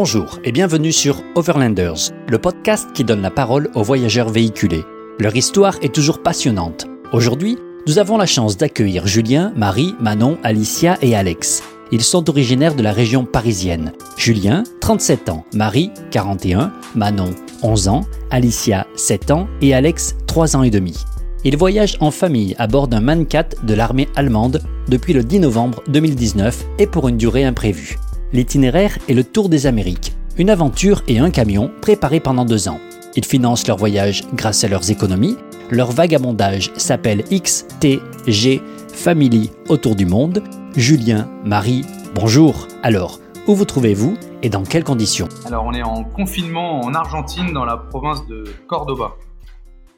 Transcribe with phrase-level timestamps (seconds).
[0.00, 4.84] Bonjour et bienvenue sur Overlanders, le podcast qui donne la parole aux voyageurs véhiculés.
[5.18, 6.86] Leur histoire est toujours passionnante.
[7.12, 11.64] Aujourd'hui, nous avons la chance d'accueillir Julien, Marie, Manon, Alicia et Alex.
[11.90, 13.92] Ils sont originaires de la région parisienne.
[14.16, 17.30] Julien, 37 ans, Marie, 41, Manon,
[17.64, 20.94] 11 ans, Alicia, 7 ans et Alex, 3 ans et demi.
[21.42, 25.82] Ils voyagent en famille à bord d'un Mancat de l'armée allemande depuis le 10 novembre
[25.88, 27.98] 2019 et pour une durée imprévue.
[28.30, 32.78] L'itinéraire est le Tour des Amériques, une aventure et un camion préparés pendant deux ans.
[33.16, 35.38] Ils financent leur voyage grâce à leurs économies.
[35.70, 38.60] Leur vagabondage s'appelle XTG
[38.92, 40.42] Family autour du monde.
[40.76, 42.68] Julien, Marie, bonjour.
[42.82, 45.28] Alors, où vous trouvez-vous et dans quelles conditions?
[45.46, 49.16] Alors, on est en confinement en Argentine, dans la province de Cordoba.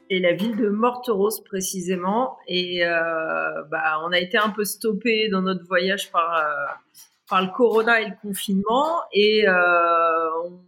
[0.08, 2.36] Et la ville de Morteros précisément.
[2.46, 7.40] Et euh, bah, on a été un peu stoppé dans notre voyage par, euh, par
[7.42, 9.00] le corona et le confinement.
[9.12, 10.60] Et euh, on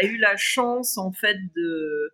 [0.00, 2.12] a eu la chance en fait de,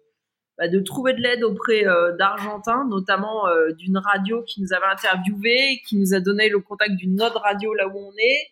[0.57, 4.87] bah, de trouver de l'aide auprès euh, d'Argentins, notamment euh, d'une radio qui nous avait
[4.87, 8.49] interviewé, qui nous a donné le contact d'une autre radio là où on est.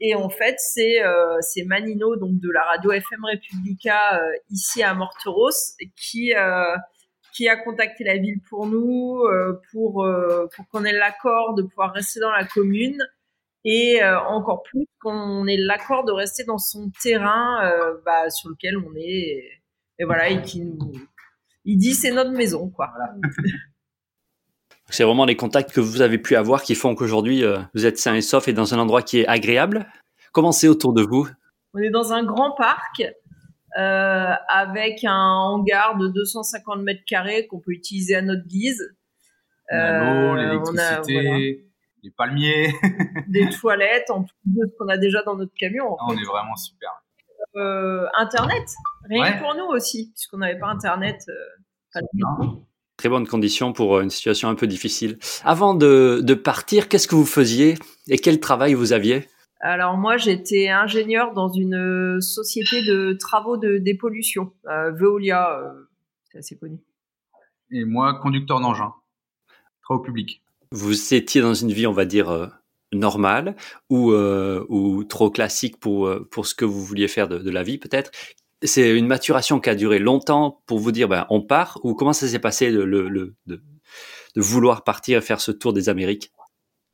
[0.00, 4.94] Et en fait, c'est euh, Manino, donc de la radio FM Republica euh, ici à
[4.94, 5.50] Morteros,
[5.96, 6.32] qui
[7.32, 9.24] qui a contacté la ville pour nous,
[9.72, 10.06] pour
[10.54, 13.04] pour qu'on ait l'accord de pouvoir rester dans la commune
[13.64, 17.60] et encore plus qu'on ait l'accord de rester dans son terrain
[18.04, 19.42] bah, sur lequel on est.
[19.98, 20.78] Et, voilà, et qui nous
[21.64, 22.92] il dit c'est notre maison, quoi.
[24.90, 27.98] C'est vraiment les contacts que vous avez pu avoir qui font qu'aujourd'hui euh, vous êtes
[27.98, 29.86] sain et sauf et dans un endroit qui est agréable.
[30.30, 31.26] Comment c'est autour de vous?
[31.72, 33.02] On est dans un grand parc
[33.78, 38.94] euh, avec un hangar de 250 mètres carrés qu'on peut utiliser à notre guise.
[39.72, 41.66] Euh, l'électricité,
[42.04, 42.72] les palmiers,
[43.28, 45.96] des toilettes, en plus de ce qu'on a déjà dans notre camion.
[46.06, 46.90] on est vraiment super.
[47.56, 48.68] Euh, Internet,
[49.08, 51.24] rien que pour nous aussi, puisqu'on n'avait pas Internet.
[51.28, 52.00] Euh,
[52.96, 55.18] Très bonne condition pour euh, une situation un peu difficile.
[55.44, 57.74] Avant de, de partir, qu'est-ce que vous faisiez
[58.08, 59.28] et quel travail vous aviez?
[59.66, 65.88] Alors moi, j'étais ingénieur dans une société de travaux de dépollution, euh, Veolia, euh,
[66.30, 66.78] c'est assez connu.
[67.70, 68.92] Et moi, conducteur d'engin,
[69.82, 70.43] travaux publics.
[70.74, 72.50] Vous étiez dans une vie, on va dire,
[72.94, 73.56] normal
[73.90, 77.50] ou, euh, ou trop classique pour, euh, pour ce que vous vouliez faire de, de
[77.50, 78.10] la vie peut-être?
[78.62, 82.12] C'est une maturation qui a duré longtemps pour vous dire ben, on part ou comment
[82.12, 83.62] ça s'est passé le, le, le de,
[84.36, 86.32] de, vouloir partir et faire ce tour des Amériques?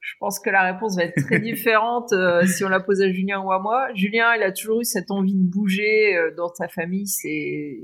[0.01, 3.12] Je pense que la réponse va être très différente euh, si on la pose à
[3.12, 3.89] Julien ou à moi.
[3.95, 7.07] Julien, il a toujours eu cette envie de bouger euh, dans sa famille.
[7.07, 7.79] C'est,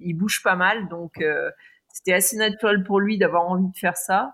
[0.00, 1.50] il bouge pas mal, donc euh,
[1.88, 4.32] c'était assez naturel pour lui d'avoir envie de faire ça.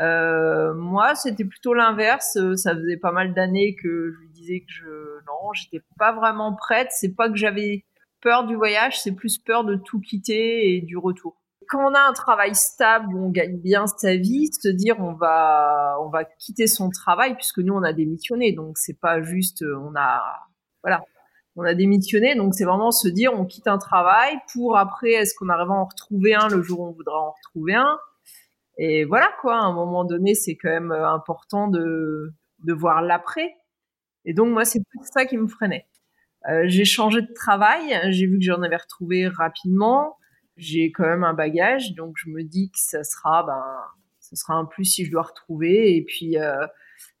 [0.00, 2.36] Euh, moi, c'était plutôt l'inverse.
[2.36, 4.88] Euh, ça faisait pas mal d'années que je lui disais que je
[5.26, 6.88] non, j'étais pas vraiment prête.
[6.92, 7.84] C'est pas que j'avais
[8.20, 11.36] peur du voyage, c'est plus peur de tout quitter et du retour.
[11.68, 15.98] Quand on a un travail stable on gagne bien sa vie, se dire on va
[16.00, 19.78] on va quitter son travail puisque nous on a démissionné, donc c'est pas juste euh,
[19.78, 20.22] on a
[20.82, 21.02] voilà
[21.56, 25.34] on a démissionné, donc c'est vraiment se dire on quitte un travail pour après est-ce
[25.34, 27.98] qu'on arrive à en retrouver un le jour où on voudra en retrouver un?
[28.78, 32.32] Et voilà quoi, à un moment donné, c'est quand même euh, important de,
[32.64, 33.54] de voir l'après.
[34.24, 35.86] Et donc moi, c'est tout ça qui me freinait.
[36.48, 40.16] Euh, j'ai changé de travail, j'ai vu que j'en avais retrouvé rapidement.
[40.56, 43.62] J'ai quand même un bagage, donc je me dis que ça sera, ben,
[44.20, 45.96] ça sera un plus si je dois retrouver.
[45.96, 46.66] Et puis, euh,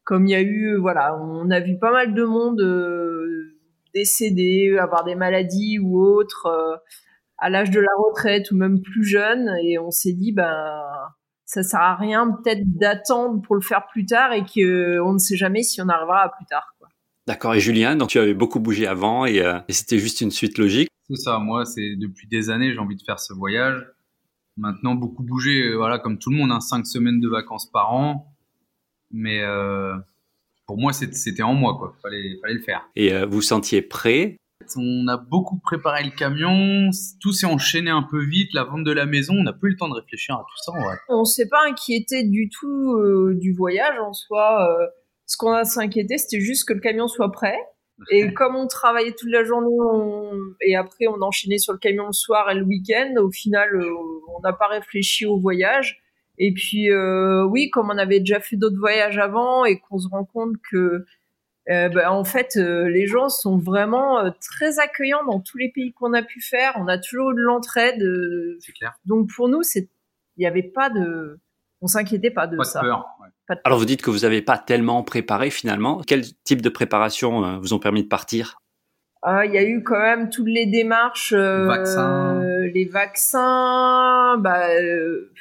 [0.04, 3.56] comme il y a eu, voilà, on a vu pas mal de monde euh,
[3.94, 6.82] décéder, avoir des maladies ou autres
[7.38, 10.84] à l'âge de la retraite ou même plus jeune, et on s'est dit, ben
[11.48, 15.36] ça sert à rien peut-être d'attendre pour le faire plus tard et qu'on ne sait
[15.36, 16.74] jamais si on arrivera à plus tard.
[17.26, 17.54] D'accord.
[17.54, 20.58] Et Julien, donc tu avais beaucoup bougé avant et, euh, et c'était juste une suite
[20.58, 20.90] logique.
[21.08, 21.38] C'est ça.
[21.38, 23.82] Moi, c'est depuis des années j'ai envie de faire ce voyage.
[24.58, 27.94] Maintenant, beaucoup bouger, euh, voilà, comme tout le monde, hein, cinq semaines de vacances par
[27.94, 28.34] an.
[29.10, 29.94] Mais euh,
[30.66, 31.96] pour moi, c'était en moi, quoi.
[32.02, 32.86] Fallait, fallait le faire.
[32.94, 34.36] Et euh, vous sentiez prêt
[34.76, 36.90] on a beaucoup préparé le camion,
[37.20, 39.72] tout s'est enchaîné un peu vite, la vente de la maison, on n'a plus eu
[39.72, 40.72] le temps de réfléchir à tout ça.
[40.72, 40.96] Ouais.
[41.08, 44.68] On s'est pas inquiété du tout euh, du voyage en soi.
[44.68, 44.86] Euh,
[45.26, 47.58] ce qu'on a s'inquiété, c'était juste que le camion soit prêt.
[48.12, 50.30] Et comme on travaillait toute la journée on...
[50.60, 53.92] et après on enchaînait sur le camion le soir et le week-end, au final euh,
[54.36, 56.00] on n'a pas réfléchi au voyage.
[56.40, 56.88] Et puis
[57.48, 61.04] oui, comme on avait déjà fait d'autres voyages avant et qu'on se rend compte que
[61.70, 65.70] euh, bah, en fait, euh, les gens sont vraiment euh, très accueillants dans tous les
[65.70, 66.72] pays qu'on a pu faire.
[66.76, 68.02] On a toujours eu de l'entraide.
[68.60, 68.94] c'est clair.
[69.04, 69.88] Donc pour nous, c'est,
[70.36, 71.38] il n'y avait pas de,
[71.80, 72.80] on s'inquiétait pas de pas ça.
[72.80, 73.28] De peur, ouais.
[73.46, 76.00] pas de Alors vous dites que vous n'avez pas tellement préparé finalement.
[76.06, 78.58] Quel type de préparation vous ont permis de partir?
[79.22, 82.40] Ah, il y a eu quand même toutes les démarches, euh, Vaccins.
[82.72, 85.32] les vaccins, bah, euh,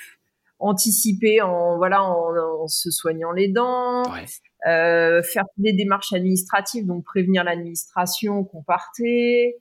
[0.60, 4.26] anticiper en voilà en, en se soignant les dents, Ouais.
[4.68, 9.56] euh, faire des démarches administratives, donc prévenir l'administration qu'on partait.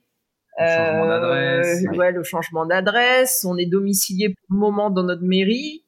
[0.59, 1.85] Le changement d'adresse.
[1.85, 3.45] Euh, ouais, le changement d'adresse.
[3.47, 5.85] On est domicilié pour le moment dans notre mairie.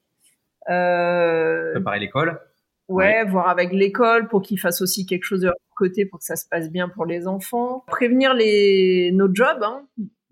[0.70, 2.40] Euh, Préparer l'école.
[2.88, 6.26] Ouais, voir avec l'école pour qu'ils fassent aussi quelque chose de leur côté pour que
[6.26, 7.84] ça se passe bien pour les enfants.
[7.88, 9.62] Prévenir les nos jobs.
[9.64, 9.86] Hein.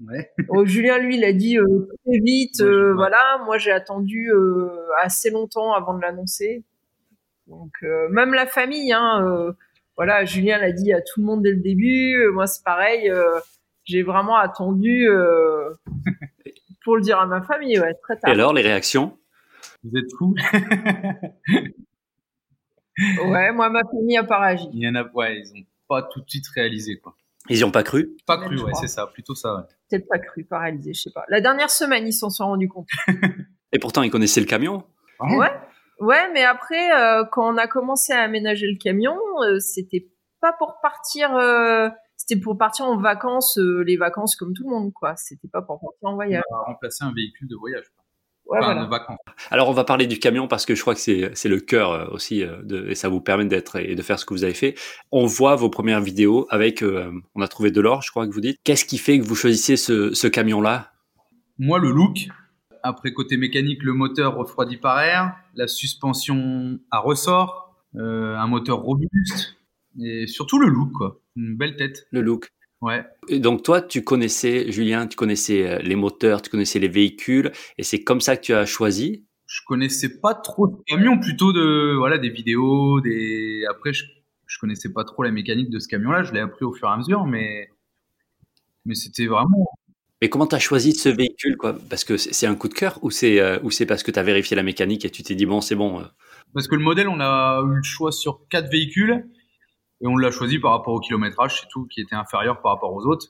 [0.05, 0.31] Ouais.
[0.49, 1.63] Oh, Julien, lui, il a dit euh,
[2.05, 2.61] très vite.
[2.61, 2.93] Euh, ouais.
[2.95, 4.69] Voilà, moi j'ai attendu euh,
[5.01, 6.63] assez longtemps avant de l'annoncer.
[7.47, 9.25] Donc euh, même la famille, hein.
[9.25, 9.53] euh,
[9.95, 12.15] voilà, Julien l'a dit à tout le monde dès le début.
[12.15, 13.09] Euh, moi c'est pareil.
[13.09, 13.39] euh,
[13.85, 15.69] j'ai vraiment attendu euh,
[16.83, 18.31] pour le dire à ma famille, ouais, très Et tard.
[18.31, 19.17] alors, les réactions?
[19.83, 20.35] Vous êtes fous.
[23.25, 24.67] Ouais, moi ma famille a pas réagi.
[24.73, 27.15] Il y en a, ouais, ils ont pas tout de suite réalisé, quoi.
[27.49, 28.09] Ils n'y ont pas cru?
[28.25, 29.61] Pas cru, ouais, c'est ça, plutôt ça, ouais.
[29.89, 31.23] Peut-être pas cru, pas réalisé, je sais pas.
[31.29, 32.87] La dernière semaine, ils s'en sont rendus compte.
[33.71, 34.83] Et pourtant, ils connaissaient le camion.
[35.19, 35.51] Ouais,
[35.99, 40.07] ouais, mais après, euh, quand on a commencé à aménager le camion, euh, c'était
[40.41, 44.69] pas pour partir, euh, c'était pour partir en vacances, euh, les vacances comme tout le
[44.69, 45.15] monde, quoi.
[45.15, 46.43] C'était pas pour partir en voyage.
[46.51, 47.85] On va remplacer un véhicule de voyage.
[48.49, 48.85] Ouais, enfin, voilà.
[48.85, 49.17] de vacances.
[49.51, 51.91] Alors, on va parler du camion parce que je crois que c'est c'est le cœur
[51.91, 54.43] euh, aussi euh, de, et ça vous permet d'être et de faire ce que vous
[54.43, 54.75] avez fait.
[55.11, 58.33] On voit vos premières vidéos avec, euh, on a trouvé de l'or, je crois que
[58.33, 58.57] vous dites.
[58.63, 60.91] Qu'est-ce qui fait que vous choisissiez ce, ce camion-là?
[61.59, 62.27] Moi, le look.
[62.83, 68.79] Après, côté mécanique, le moteur refroidi par air, la suspension à ressort, euh, un moteur
[68.79, 69.57] robuste,
[69.99, 71.19] et surtout le look, quoi.
[71.35, 72.07] Une belle tête.
[72.11, 72.49] Le look.
[72.81, 73.03] Ouais.
[73.27, 77.51] Et donc toi, tu connaissais, Julien, tu connaissais euh, les moteurs, tu connaissais les véhicules,
[77.77, 79.25] et c'est comme ça que tu as choisi?
[79.47, 84.05] Je connaissais pas trop de camions, plutôt de, voilà, des vidéos, des, après, je,
[84.45, 86.23] je connaissais pas trop la mécanique de ce camion-là.
[86.23, 87.69] Je l'ai appris au fur et à mesure, mais,
[88.85, 89.65] mais c'était vraiment,
[90.21, 91.77] Mais comment tu as choisi ce véhicule, quoi?
[91.89, 94.11] Parce que c'est c'est un coup de cœur ou c'est euh, ou c'est parce que
[94.11, 95.99] tu as vérifié la mécanique et tu t'es dit bon, c'est bon.
[96.01, 96.05] euh,
[96.53, 99.27] Parce que le modèle, on a eu le choix sur quatre véhicules
[100.01, 102.93] et on l'a choisi par rapport au kilométrage, c'est tout, qui était inférieur par rapport
[102.93, 103.27] aux autres.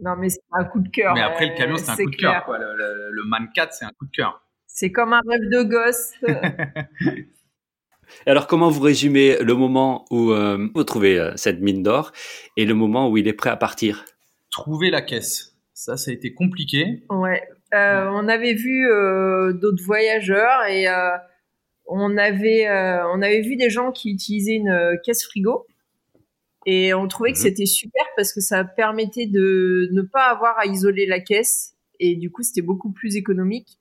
[0.00, 1.14] Non, mais c'est un coup de cœur.
[1.14, 2.44] Mais après, le camion, c'est un coup de cœur.
[2.44, 2.58] quoi.
[2.58, 4.42] Le, le- le Man 4, c'est un coup de cœur.
[4.66, 6.12] C'est comme un rêve de gosse.
[8.26, 12.12] Alors, comment vous résumez le moment où euh, vous trouvez euh, cette mine d'or
[12.56, 14.04] et le moment où il est prêt à partir?
[14.50, 17.04] Trouver la caisse, ça, ça a été compliqué.
[17.10, 17.46] Ouais.
[17.74, 21.10] Euh, on avait vu euh, d'autres voyageurs et euh,
[21.88, 25.66] on avait euh, on avait vu des gens qui utilisaient une euh, caisse frigo
[26.66, 27.42] et on trouvait que Mhm.
[27.44, 32.14] c'était super parce que ça permettait de ne pas avoir à isoler la caisse et
[32.16, 33.78] du coup c'était beaucoup plus économique.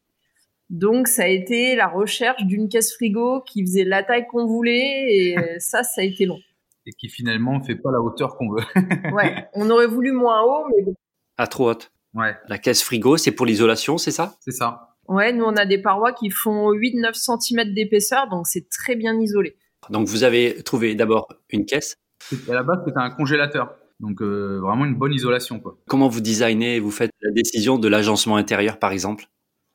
[0.70, 5.06] Donc ça a été la recherche d'une caisse frigo qui faisait la taille qu'on voulait
[5.10, 6.40] et ça ça a été long.
[6.86, 8.64] Et qui finalement fait pas la hauteur qu'on veut.
[9.14, 10.94] Ouais, on aurait voulu moins haut mais bon.
[11.38, 11.92] À trop haute.
[12.14, 14.36] Ouais, La caisse frigo, c'est pour l'isolation, c'est ça?
[14.40, 14.87] C'est ça.
[15.08, 19.20] Ouais, nous on a des parois qui font 8-9 cm d'épaisseur, donc c'est très bien
[19.20, 19.56] isolé.
[19.90, 21.96] Donc vous avez trouvé d'abord une caisse.
[22.50, 23.76] À la base, c'était un congélateur.
[24.00, 25.78] Donc, euh, vraiment une bonne isolation, quoi.
[25.88, 29.26] Comment vous designez, vous faites la décision de l'agencement intérieur, par exemple?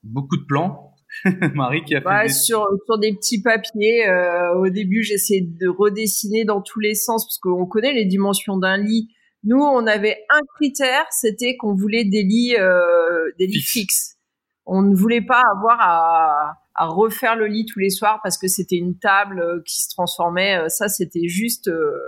[0.04, 0.94] Beaucoup de plans.
[1.54, 2.32] Marie qui a fait Ouais, des...
[2.32, 4.08] sur, sur des petits papiers.
[4.08, 8.56] euh, au début, j'essayais de redessiner dans tous les sens parce qu'on connaît les dimensions
[8.56, 9.08] d'un lit.
[9.44, 13.72] Nous, on avait un critère, c'était qu'on voulait des lits, euh, des lits Fixe.
[13.72, 14.18] fixes.
[14.66, 18.48] On ne voulait pas avoir à, à refaire le lit tous les soirs parce que
[18.48, 20.58] c'était une table euh, qui se transformait.
[20.58, 21.98] Euh, Ça, c'était juste euh,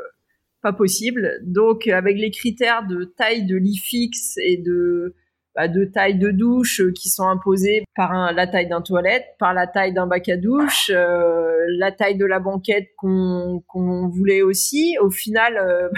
[0.63, 1.39] pas possible.
[1.43, 5.15] Donc, avec les critères de taille de lit fixe et de
[5.55, 9.69] bah, de taille de douche qui sont imposées par la taille d'un toilette, par la
[9.69, 14.97] taille d'un bac à douche, la taille de la banquette qu'on voulait aussi.
[15.01, 15.93] Au final,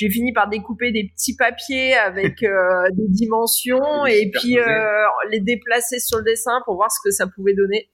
[0.00, 5.40] j'ai fini par découper des petits papiers avec euh, des dimensions et puis euh, les
[5.40, 7.90] déplacer sur le dessin pour voir ce que ça pouvait donner.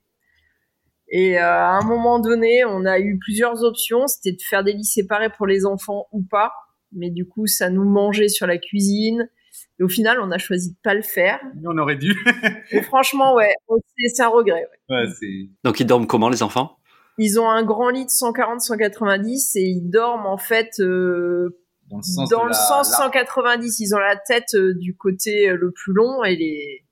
[1.09, 4.07] Et euh, à un moment donné, on a eu plusieurs options.
[4.07, 6.53] C'était de faire des lits séparés pour les enfants ou pas.
[6.93, 9.29] Mais du coup, ça nous mangeait sur la cuisine.
[9.81, 11.41] Et au final, on a choisi de pas le faire.
[11.65, 12.15] On aurait dû.
[12.71, 14.65] Et franchement, ouais, c'est c'est un regret.
[14.91, 14.97] ouais.
[14.97, 15.51] ouais, c'est...
[15.65, 16.79] Donc ils dorment comment, les enfants?
[17.19, 21.59] Ils ont un grand lit de 140-190 et ils dorment en fait euh,
[21.91, 23.81] Dans le sens, dans de le la- sens la- 190.
[23.81, 26.85] Ils ont la tête euh, du côté euh, le plus long et les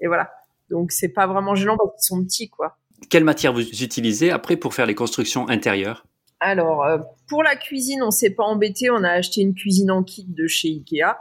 [0.00, 0.30] et voilà.
[0.70, 2.76] Donc c'est pas vraiment gênant parce qu'ils sont petits quoi.
[3.10, 6.06] Quelle matière vous utilisez après pour faire les constructions intérieures?
[6.40, 6.98] Alors euh,
[7.28, 8.90] pour la cuisine, on s'est pas embêté.
[8.90, 11.16] On a acheté une cuisine en kit de chez Ikea.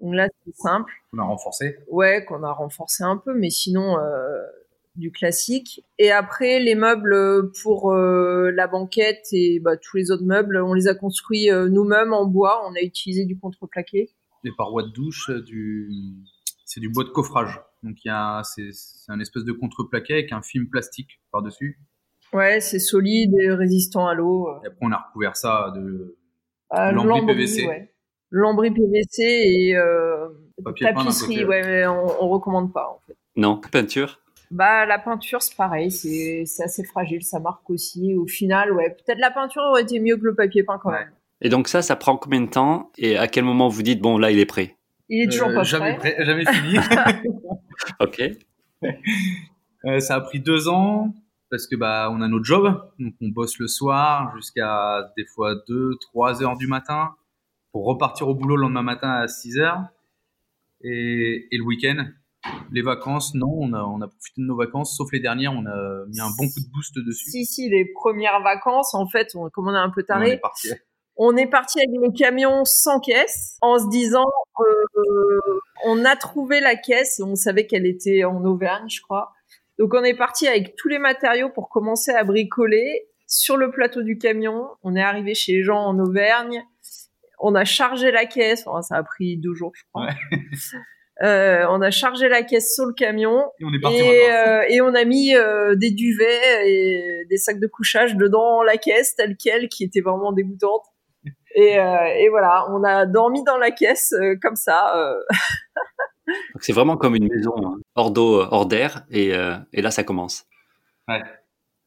[0.00, 0.92] Donc là c'est simple.
[1.12, 1.78] On a renforcé.
[1.88, 4.42] Ouais, qu'on a renforcé un peu, mais sinon, euh,
[4.96, 5.84] du classique.
[5.98, 10.72] Et après, les meubles pour euh, la banquette et bah, tous les autres meubles, on
[10.72, 12.62] les a construits euh, nous-mêmes en bois.
[12.68, 14.10] On a utilisé du contreplaqué.
[14.44, 15.90] Les parois de douche, euh, du...
[16.64, 17.60] c'est du bois de coffrage.
[17.82, 21.78] Donc il y a, c'est, c'est un espèce de contreplaqué avec un film plastique par-dessus.
[22.32, 24.48] Ouais, c'est solide et résistant à l'eau.
[24.64, 26.16] Et après, on a recouvert ça de
[26.70, 27.66] Ah, lambris PVC.
[27.66, 27.90] Ouais.
[28.30, 30.28] Lambris PVC et euh,
[30.80, 31.44] tapisserie.
[31.44, 33.16] Ouais, mais on, on recommande pas en fait.
[33.36, 34.20] Non, peinture
[34.54, 38.14] Bah la peinture c'est pareil, c'est c'est assez fragile, ça marque aussi.
[38.14, 41.00] Au final, ouais, peut-être la peinture aurait été mieux que le papier peint quand Ouais.
[41.00, 41.12] même.
[41.40, 44.16] Et donc ça, ça prend combien de temps Et à quel moment vous dites, bon,
[44.16, 44.76] là, il est prêt?
[45.08, 46.14] Il est toujours Euh, pas jamais prêt.
[46.16, 46.76] prêt- jamais fini.
[48.00, 48.22] Ok.
[49.84, 51.12] Euh, ça a pris deux ans
[51.50, 52.64] parce que bah on a notre job,
[52.98, 57.14] donc on bosse le soir jusqu'à des fois 2 3 heures du matin
[57.72, 59.82] pour repartir au boulot le lendemain matin à 6 heures
[60.82, 62.04] et, et le week-end.
[62.72, 65.64] Les vacances, non, on a, on a profité de nos vacances, sauf les dernières, on
[65.66, 67.30] a mis un bon coup de boost dessus.
[67.30, 70.20] Si si, les premières vacances, en fait, on, comme on est un peu Et on
[70.20, 70.68] est taré, parti.
[71.16, 74.26] on est parti avec le camion sans caisse, en se disant,
[74.60, 75.40] euh,
[75.84, 79.32] on a trouvé la caisse, on savait qu'elle était en Auvergne, je crois.
[79.78, 84.02] Donc on est parti avec tous les matériaux pour commencer à bricoler sur le plateau
[84.02, 84.68] du camion.
[84.82, 86.64] On est arrivé chez les gens en Auvergne.
[87.40, 88.66] On a chargé la caisse.
[88.66, 90.08] Enfin, ça a pris deux jours, je crois.
[91.22, 94.26] Euh, on a chargé la caisse sur le camion Et on est parti en et,
[94.28, 94.48] vacances.
[94.48, 98.76] euh, et on a mis euh, des duvets et des sacs de couchage dedans la
[98.78, 100.82] caisse telle quelle, qui était vraiment dégoûtante.
[101.56, 104.92] Et, euh, et voilà, on a dormi dans la caisse euh, comme ça.
[104.98, 105.20] euh.
[106.60, 110.02] C'est vraiment comme une maison hein, hors d'eau, hors d'air, et, euh, et là ça
[110.02, 110.46] commence.
[111.06, 111.22] Ouais.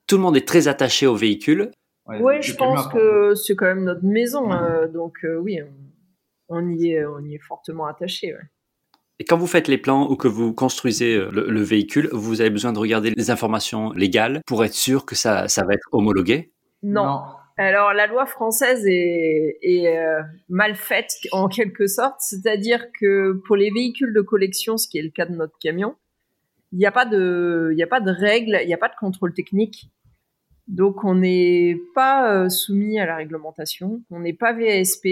[0.07, 1.71] Tout le monde est très attaché au véhicule.
[2.05, 4.57] Ouais, Ouais, je pense que c'est quand même notre maison, Ouais.
[4.57, 5.59] euh, donc euh, oui,
[6.47, 8.33] on, on y est, on y est fortement attaché.
[8.33, 8.39] ouais.
[9.19, 12.41] Et quand vous faites les plans ou que vous construisez euh, le, le véhicule, vous
[12.41, 15.87] avez besoin de regarder les informations légales pour être sûr que ça, ça va être
[15.91, 16.51] homologué?
[16.83, 17.21] Non.
[17.59, 23.55] Alors la loi française est, est euh, mal faite en quelque sorte, c'est-à-dire que pour
[23.55, 25.95] les véhicules de collection, ce qui est le cas de notre camion,
[26.71, 28.89] il n'y a pas de, il y a pas de règles, il n'y a pas
[28.89, 29.89] de contrôle technique.
[30.67, 35.07] Donc on n'est pas euh, soumis à la réglementation, on n'est pas VASP.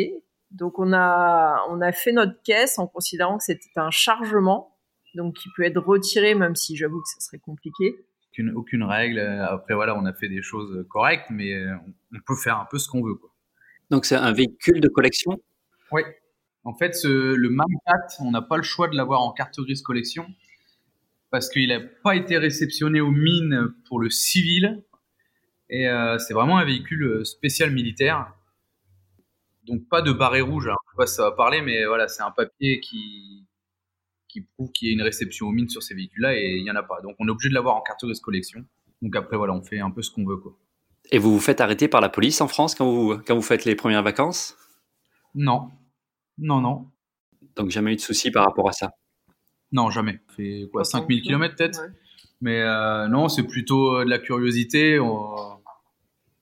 [0.55, 4.75] Donc on a, on a fait notre caisse en considérant que c'était un chargement,
[5.13, 7.95] donc qui peut être retiré, même si j'avoue que ça serait compliqué.
[8.31, 9.19] Aucune, aucune règle.
[9.19, 11.74] Après, voilà, on a fait des choses correctes, mais euh,
[12.12, 13.15] on, on peut faire un peu ce qu'on veut.
[13.15, 13.29] Quoi.
[13.89, 15.38] Donc c'est un véhicule de collection?
[15.91, 16.01] Oui.
[16.63, 19.59] En fait, ce- le MAM 4, on n'a pas le choix de l'avoir en carte
[19.59, 20.25] grise collection
[21.31, 24.81] parce qu'il n'a pas été réceptionné aux mines pour le civil.
[25.69, 28.33] Et euh, c'est vraiment un véhicule euh, spécial militaire.
[29.65, 30.67] Donc pas de barré rouge.
[30.67, 33.45] Alors, je sais pas si ça va parler, mais voilà, c'est un papier qui,
[34.27, 36.72] qui prouve qu'il y a une réception aux mines sur ces véhicules-là et il n'y
[36.72, 37.01] en a pas.
[37.01, 38.63] Donc on est obligé de l'avoir en carte grise collection.
[39.01, 40.38] Donc après, voilà, on fait un peu ce qu'on veut.
[40.38, 40.55] Quoi.
[41.12, 43.65] Et vous vous faites arrêter par la police en France quand vous, quand vous faites
[43.65, 44.55] les premières vacances?
[45.34, 45.72] Non.
[46.38, 46.89] Non, non.
[47.55, 48.91] Donc jamais eu de souci par rapport à ça?
[49.72, 50.22] Non, jamais.
[50.29, 51.81] On fait quoi, 5000 km peut-être?
[51.81, 51.89] Ouais.
[52.41, 55.00] Mais euh, non, c'est plutôt euh, de la curiosité.
[55.00, 55.60] on-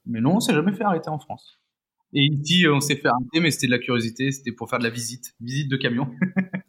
[0.05, 1.59] Mais non, on s'est jamais fait arrêter en France.
[2.13, 4.79] Et ici, euh, on s'est fait arrêter, mais c'était de la curiosité, c'était pour faire
[4.79, 6.07] de la visite, visite de camion.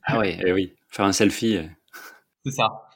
[0.02, 1.56] Ah oui, eh oui, faire un selfie.
[1.56, 1.66] euh.
[2.44, 2.88] c'est ça.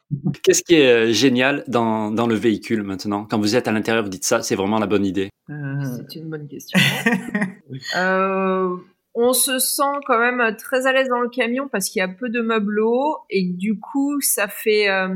[0.42, 3.26] Qu'est-ce qui est euh, génial dans, dans le véhicule maintenant?
[3.26, 5.28] Quand vous êtes à l'intérieur, vous dites ça, c'est vraiment la bonne idée.
[5.48, 6.78] C'est une bonne question.
[7.96, 8.76] Euh,
[9.12, 12.08] on se sent quand même très à l'aise dans le camion parce qu'il y a
[12.08, 15.14] peu de meubles hauts et du coup, ça fait, euh,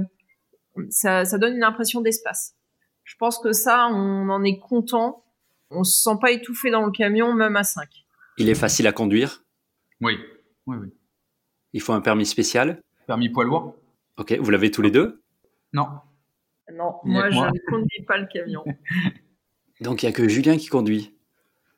[0.91, 2.55] ça, ça donne une impression d'espace.
[3.05, 5.22] Je pense que ça, on en est content.
[5.75, 7.89] On se sent pas étouffé dans le camion, même à 5.
[8.39, 9.45] Il est facile à conduire?
[10.01, 10.19] Oui,
[10.67, 10.89] oui, oui.
[11.73, 12.83] Il faut un permis spécial?
[13.07, 13.77] Permis poids lourd?
[14.19, 15.23] Ok, vous l'avez tous les deux?
[15.73, 15.89] Non.
[16.73, 18.65] Non, moi, je ne conduis pas le camion.
[19.81, 21.15] Donc il y a que Julien qui conduit?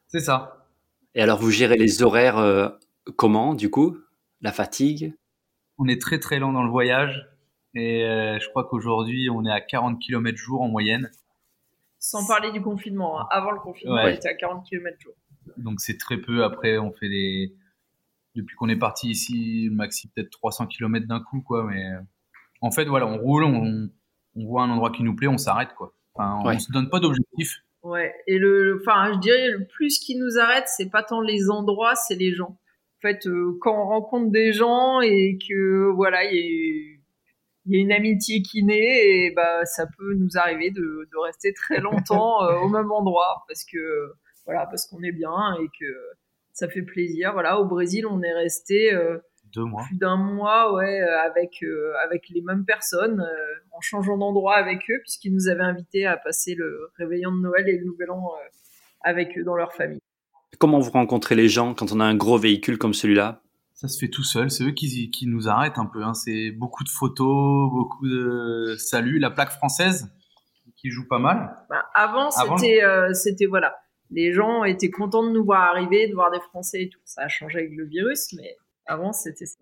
[0.08, 0.68] C'est ça.
[1.14, 2.68] Et alors vous gérez les horaires euh,
[3.16, 3.96] comment du coup?
[4.40, 5.14] La fatigue?
[5.78, 7.28] On est très très lent dans le voyage.
[7.74, 11.10] Et euh, je crois qu'aujourd'hui, on est à 40 km jour en moyenne.
[12.06, 13.18] Sans parler du confinement.
[13.20, 13.26] hein.
[13.30, 14.12] Avant le confinement, Ouais.
[14.12, 15.14] on était à 40 km jour.
[15.56, 16.44] Donc c'est très peu.
[16.44, 17.54] Après, on fait des.
[18.34, 21.64] Depuis qu'on est parti ici, le maxi peut-être 300 km d'un coup, quoi.
[21.64, 21.82] Mais
[22.60, 23.88] en fait, voilà, on roule, on,
[24.36, 25.94] on voit un endroit qui nous plaît, on s'arrête, quoi.
[26.14, 26.58] Enfin, on Ouais.
[26.58, 27.62] se donne pas d'objectif.
[27.82, 31.20] Ouais, et le, le- enfin, je dirais le plus qui nous arrête, c'est pas tant
[31.20, 32.58] les endroits, c'est les gens.
[32.98, 36.93] En fait, euh, quand on rencontre des gens et que voilà, il y, a-
[37.66, 41.18] il y a une amitié qui naît, et bah ça peut nous arriver de, de
[41.24, 44.12] rester très longtemps euh, au même endroit parce que
[44.44, 45.86] voilà, parce qu'on est bien et que
[46.52, 47.32] ça fait plaisir.
[47.32, 49.18] Voilà, au Brésil, on est resté euh,
[49.54, 49.82] Deux mois.
[49.86, 53.20] plus d'un mois, ouais, euh, avec euh, avec les mêmes personnes.
[53.20, 57.40] Euh, en changeant d'endroit avec eux, puisqu'ils nous avaient invités à passer le réveillon de
[57.40, 58.30] Noël et le Nouvel An
[59.00, 59.98] avec eux dans leur famille.
[60.60, 63.42] Comment vous rencontrez les gens quand on a un gros véhicule comme celui-là?
[63.74, 66.02] Ça se fait tout seul, c'est eux qui, qui, nous arrêtent un peu.
[66.02, 66.14] Hein.
[66.14, 70.12] C'est beaucoup de photos, beaucoup de saluts, la plaque française
[70.76, 71.56] qui joue pas mal.
[71.68, 72.82] Bah, avant, c'était,
[73.14, 73.74] c'était voilà,
[74.10, 77.00] les gens étaient contents de nous voir arriver, de voir des Français et tout.
[77.04, 79.58] Ça a changé avec le virus, mais avant, c'était ça.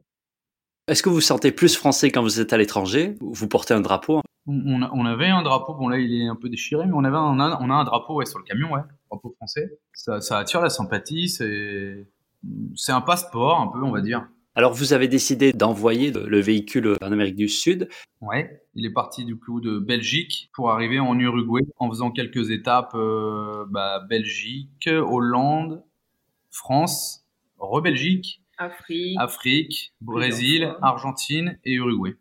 [0.89, 3.17] Est-ce que vous vous sentez plus français quand vous êtes à l'étranger?
[3.21, 6.85] Vous portez un drapeau on, avait un drapeau, bon là il est un peu déchiré,
[6.87, 9.79] mais on, avait on, a, un drapeau ouais, sur le camion, ouais, drapeau français.
[9.95, 12.09] Ça, ça attire la sympathie, c'est
[12.89, 14.29] un passeport un peu, on va dire.
[14.55, 17.89] Alors, vous avez décidé d'envoyer le véhicule en Amérique du Sud.
[18.21, 22.51] Ouais, il est parti du coup de Belgique pour arriver en Uruguay en faisant quelques
[22.51, 25.83] étapes euh, bah, Belgique, Hollande,
[26.51, 27.25] France,
[27.59, 32.15] re-Belgique, Afrique, Afrique Brésil, Argentine et Uruguay.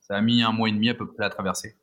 [0.00, 1.76] Ça a mis un mois et demi à peu près à traverser.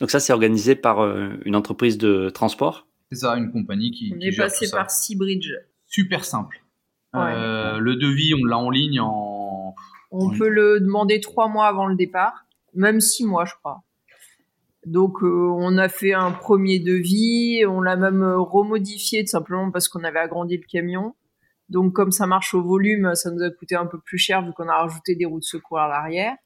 [0.00, 2.86] Donc ça, c'est organisé par euh, une entreprise de transport?
[3.10, 4.12] C'est ça, une compagnie qui.
[4.14, 5.52] On est passé par Seabridge.
[5.86, 6.63] Super simple.
[7.14, 9.74] Euh, le devis, on l'a en ligne en.
[10.10, 13.82] On peut le demander trois mois avant le départ, même six mois, je crois.
[14.86, 19.88] Donc, euh, on a fait un premier devis, on l'a même remodifié tout simplement parce
[19.88, 21.14] qu'on avait agrandi le camion.
[21.68, 24.52] Donc, comme ça marche au volume, ça nous a coûté un peu plus cher vu
[24.52, 26.36] qu'on a rajouté des roues de secours à l'arrière.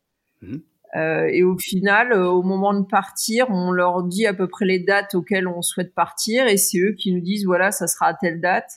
[0.40, 0.62] Mhm.
[0.96, 4.64] Euh, et au final, euh, au moment de partir, on leur dit à peu près
[4.64, 8.06] les dates auxquelles on souhaite partir, et c'est eux qui nous disent voilà, ça sera
[8.06, 8.70] à telle date.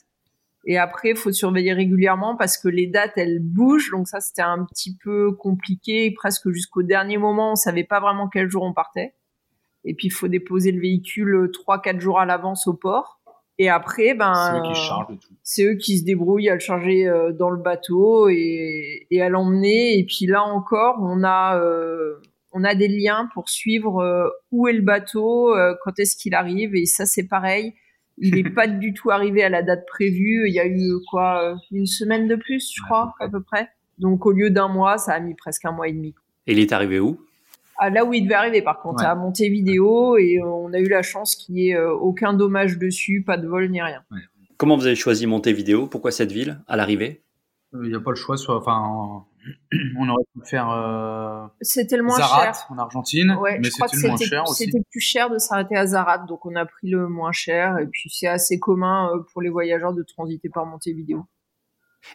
[0.64, 3.90] Et après, il faut surveiller régulièrement parce que les dates, elles bougent.
[3.90, 6.12] Donc ça, c'était un petit peu compliqué.
[6.12, 9.14] Presque jusqu'au dernier moment, on savait pas vraiment quel jour on partait.
[9.84, 13.20] Et puis, il faut déposer le véhicule trois, quatre jours à l'avance au port.
[13.58, 14.62] Et après, ben,
[15.42, 19.28] c'est eux qui se débrouillent à le charger euh, dans le bateau et, et à
[19.28, 19.98] l'emmener.
[19.98, 22.14] Et puis là encore, on a, euh,
[22.52, 25.54] on a des liens pour suivre euh, où est le bateau,
[25.84, 26.74] quand est-ce qu'il arrive.
[26.74, 27.74] Et ça, c'est pareil.
[28.18, 30.48] Il n'est pas du tout arrivé à la date prévue.
[30.48, 33.68] Il y a eu quoi, une semaine de plus, je crois, à peu près.
[33.98, 36.14] Donc au lieu d'un mois, ça a mis presque un mois et demi.
[36.46, 37.20] Et il est arrivé où?
[37.78, 41.02] Ah, là où il devait arriver, par contre, à Montevideo, et on a eu la
[41.02, 44.02] chance qu'il n'y ait euh, aucun dommage dessus, pas de vol ni rien.
[44.56, 45.86] Comment vous avez choisi Montevideo?
[45.86, 47.22] Pourquoi cette ville à l'arrivée?
[47.72, 49.24] Il n'y a pas le choix, soit, enfin,
[49.98, 50.70] on aurait pu faire.
[50.70, 54.64] Euh, c'était le moins Zarat, cher en Argentine, mais c'était le moins cher aussi.
[54.64, 57.86] C'était plus cher de s'arrêter à Zarat, donc on a pris le moins cher, et
[57.86, 61.26] puis c'est assez commun euh, pour les voyageurs de transiter par Montevideo.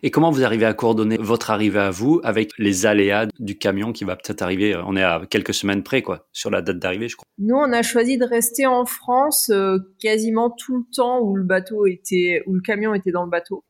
[0.03, 3.93] Et comment vous arrivez à coordonner votre arrivée à vous avec les aléas du camion
[3.93, 7.07] qui va peut-être arriver On est à quelques semaines près, quoi, sur la date d'arrivée,
[7.07, 7.25] je crois.
[7.37, 11.43] Nous, on a choisi de rester en France euh, quasiment tout le temps où le
[11.43, 13.63] bateau était, où le camion était dans le bateau.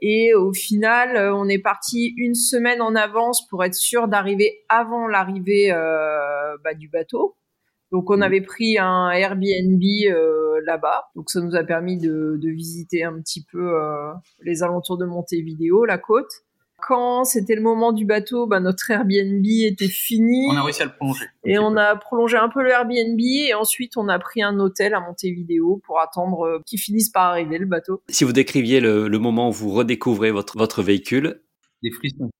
[0.00, 4.64] Et au final, euh, on est parti une semaine en avance pour être sûr d'arriver
[4.68, 7.36] avant l'arrivée euh, bah, du bateau.
[7.90, 8.22] Donc on mmh.
[8.22, 13.18] avait pris un Airbnb euh, là-bas, donc ça nous a permis de, de visiter un
[13.20, 16.30] petit peu euh, les alentours de Montevideo, la côte.
[16.80, 20.46] Quand c'était le moment du bateau, bah, notre Airbnb était fini.
[20.50, 21.24] On a réussi à le prolonger.
[21.44, 24.94] Et on a prolongé un peu le Airbnb et ensuite on a pris un hôtel
[24.94, 28.02] à Montevideo pour attendre euh, qu'il finisse par arriver le bateau.
[28.08, 31.42] Si vous décriviez le, le moment où vous redécouvrez votre, votre véhicule.
[31.82, 32.30] Des frissons.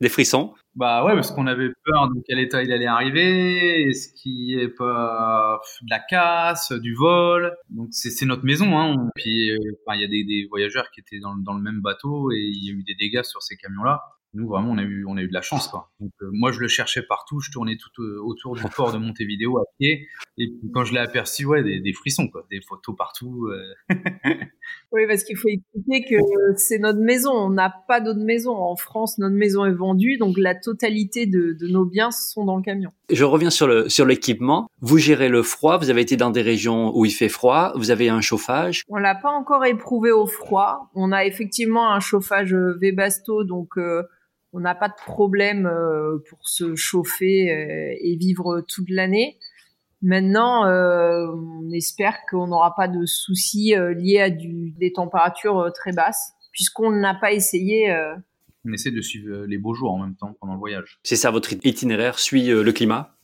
[0.00, 4.12] Des frissons Bah ouais, parce qu'on avait peur de quel état il allait arriver, est-ce
[4.14, 7.52] qu'il ait pas de la casse, du vol.
[7.70, 8.78] Donc c'est notre maison.
[8.78, 9.08] Hein.
[9.16, 9.58] Puis euh,
[9.94, 12.64] il y a des, des, voyageurs qui étaient dans, dans le même bateau et il
[12.64, 14.02] y a eu des dégâts sur ces camions-là
[14.38, 15.90] nous vraiment on a eu on a eu de la chance quoi.
[16.00, 18.98] Donc euh, moi je le cherchais partout, je tournais tout euh, autour du port de
[18.98, 22.94] Montevideo à pied et quand je l'ai aperçu ouais des, des, frissons quoi, des photos
[22.96, 23.48] partout.
[23.48, 23.94] Euh.
[24.92, 26.16] oui parce qu'il faut expliquer que
[26.56, 30.38] c'est notre maison, on n'a pas d'autre maison en France, notre maison est vendue donc
[30.38, 32.90] la totalité de, de, nos biens sont dans le camion.
[33.10, 34.68] Je reviens sur le sur l'équipement.
[34.80, 37.90] Vous gérez le froid, vous avez été dans des régions où il fait froid, vous
[37.90, 38.82] avez un chauffage.
[38.88, 40.90] On l'a pas encore éprouvé au froid.
[40.94, 43.76] On a effectivement un chauffage Webasto donc
[44.52, 49.38] on n'a pas de problème euh, pour se chauffer euh, et vivre toute l'année.
[50.00, 56.32] Maintenant, euh, on espère qu'on n'aura pas de soucis liés à des températures très basses,
[56.52, 57.92] puisqu'on n'a pas essayé.
[58.64, 61.00] On essaie de suivre les beaux jours en même temps pendant le voyage.
[61.02, 63.18] C'est ça, votre itinéraire suit le climat?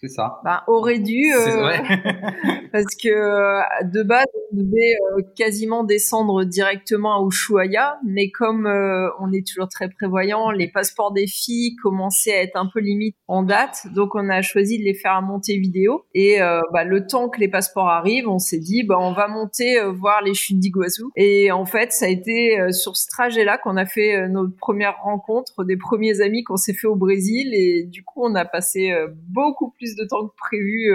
[0.00, 0.40] C'est ça.
[0.44, 1.32] Bah, aurait dû.
[1.34, 1.76] Euh,
[2.82, 8.66] parce que euh, de base on devait euh, quasiment descendre directement à Ushuaia, mais comme
[8.66, 12.80] euh, on est toujours très prévoyant, les passeports des filles commençaient à être un peu
[12.80, 16.04] limite en date, donc on a choisi de les faire à vidéo.
[16.14, 16.38] Et
[16.72, 20.22] bah, le temps que les passeports arrivent, on s'est dit bah on va monter voir
[20.22, 21.04] les chutes d'Iguazu.
[21.16, 25.64] Et en fait, ça a été sur ce trajet-là qu'on a fait notre première rencontre,
[25.64, 28.92] des premiers amis qu'on s'est fait au Brésil, et du coup on a passé
[29.28, 30.90] beaucoup plus de temps que prévu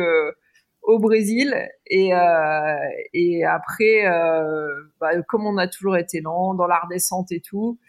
[0.84, 1.56] au Brésil
[1.88, 4.68] et euh, après euh,
[5.00, 7.80] bah, comme on a toujours été lent dans l'art descente et tout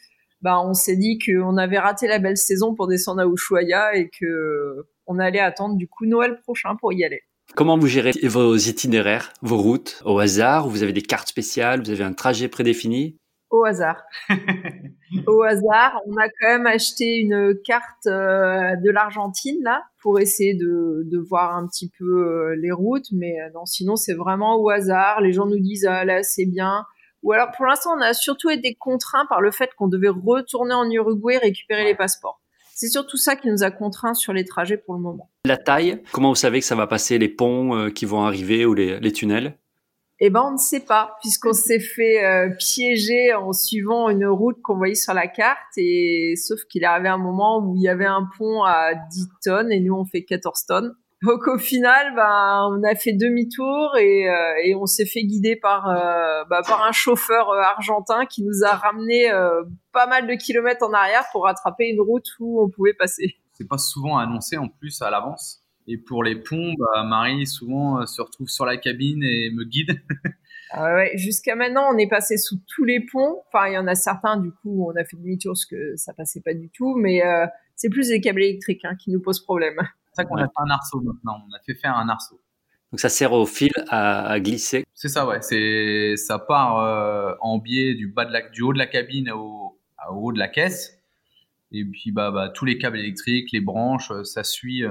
[0.42, 4.08] bah on s'est dit qu'on avait raté la belle saison pour descendre à Ushuaia et
[4.08, 7.22] que on allait attendre du coup Noël prochain pour y aller.
[7.54, 11.90] Comment vous gérez vos itinéraires, vos routes au hasard Vous avez des cartes spéciales Vous
[11.90, 13.16] avez un trajet prédéfini?
[13.50, 14.02] Au hasard.
[15.26, 20.54] au hasard, on a quand même acheté une carte euh, de l'Argentine là pour essayer
[20.54, 23.06] de, de voir un petit peu euh, les routes.
[23.12, 25.20] Mais euh, non, sinon, c'est vraiment au hasard.
[25.20, 26.84] Les gens nous disent, ah là, c'est bien.
[27.22, 30.74] Ou alors, pour l'instant, on a surtout été contraints par le fait qu'on devait retourner
[30.74, 32.40] en Uruguay récupérer les passeports.
[32.74, 35.30] C'est surtout ça qui nous a contraints sur les trajets pour le moment.
[35.46, 38.74] La taille, comment vous savez que ça va passer les ponts qui vont arriver ou
[38.74, 39.56] les, les tunnels?
[40.20, 44.60] Eh ben, on ne sait pas, puisqu'on s'est fait euh, piéger en suivant une route
[44.62, 45.76] qu'on voyait sur la carte.
[45.76, 49.28] Et sauf qu'il est arrivé un moment où il y avait un pont à 10
[49.42, 50.94] tonnes et nous on fait 14 tonnes.
[51.22, 55.56] Donc au final, ben, on a fait demi-tour et, euh, et on s'est fait guider
[55.56, 59.30] par, euh, bah, par un chauffeur argentin qui nous a ramené
[59.92, 63.36] pas mal de kilomètres en arrière pour rattraper une route où on pouvait passer.
[63.54, 65.63] C'est pas souvent annoncé en plus à l'avance.
[65.86, 69.64] Et pour les ponts, bah, Marie souvent euh, se retrouve sur la cabine et me
[69.64, 70.00] guide.
[70.76, 73.42] Ah ouais, Jusqu'à maintenant, on est passé sous tous les ponts.
[73.46, 76.12] Enfin, il y en a certains, du coup, on a fait demi-tour parce que ça
[76.12, 76.96] passait pas du tout.
[76.96, 79.76] Mais euh, c'est plus les câbles électriques hein, qui nous posent problème.
[80.08, 81.44] C'est ça qu'on a fait un arceau maintenant.
[81.48, 82.40] On a fait faire un arceau.
[82.90, 84.84] Donc ça sert au fil à, glisser.
[84.94, 85.42] C'est ça, ouais.
[85.42, 89.30] C'est ça part euh, en biais du bas de la, du haut de la cabine
[89.30, 89.78] au,
[90.10, 90.98] au haut de la caisse.
[91.70, 94.82] Et puis bah, bah tous les câbles électriques, les branches, ça suit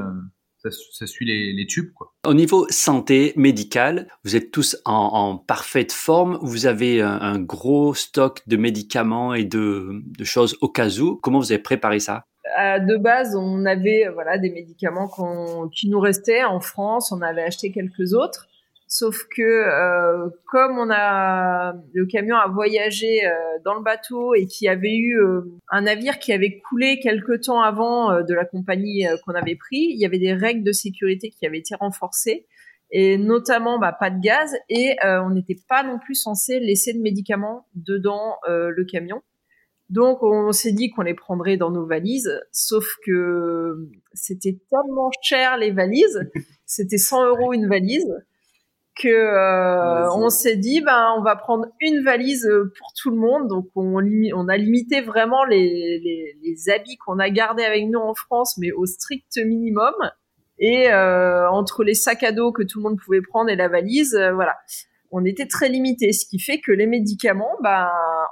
[0.72, 1.92] ça, suit les, tubes.
[1.94, 2.14] Quoi.
[2.26, 6.40] Au niveau santé médicale, vous êtes tous en, parfaite forme.
[6.42, 11.18] Vous avez un, gros stock de médicaments et de, choses au cas où.
[11.18, 12.26] Comment vous avez préparé ça?
[12.60, 15.10] Euh, de base, on avait voilà des médicaments
[15.74, 17.12] qui nous restaient en France.
[17.12, 18.48] On avait acheté quelques autres.
[18.96, 23.32] Sauf que euh, comme on a le camion a voyagé euh,
[23.66, 27.64] dans le bateau et qui avait eu euh, un navire qui avait coulé quelque temps
[27.64, 31.48] avant de la compagnie qu'on avait pris, il y avait des règles de sécurité qui
[31.48, 32.46] avaient été renforcées.
[32.92, 37.00] Et notamment bah, pas de gaz et on n'était pas non plus censé laisser de
[37.00, 39.24] médicaments dedans le camion.
[39.90, 45.58] Donc on s'est dit qu'on les prendrait dans nos valises, sauf que c'était tellement cher
[45.58, 46.30] les valises,
[46.68, 48.14] c'était 100 euros une valise
[48.96, 53.18] que euh, on s'est dit ben on va prendre une valise euh, pour tout le
[53.18, 53.48] monde.
[53.48, 58.00] Donc on, on a limité vraiment les, les, les habits qu'on a gardés avec nous
[58.00, 59.94] en France mais au strict minimum.
[60.60, 63.68] Et euh, entre les sacs à dos que tout le monde pouvait prendre et la
[63.68, 64.56] valise euh, voilà.
[65.12, 67.90] On était très limité ce qui fait que les médicaments ben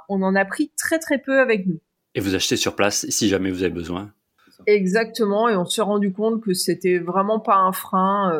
[0.08, 1.80] on en a pris très très peu avec nous.
[2.14, 4.12] Et vous achetez sur place si jamais vous avez besoin.
[4.66, 5.48] Exactement.
[5.48, 8.32] Et on s'est rendu compte que c'était vraiment pas un frein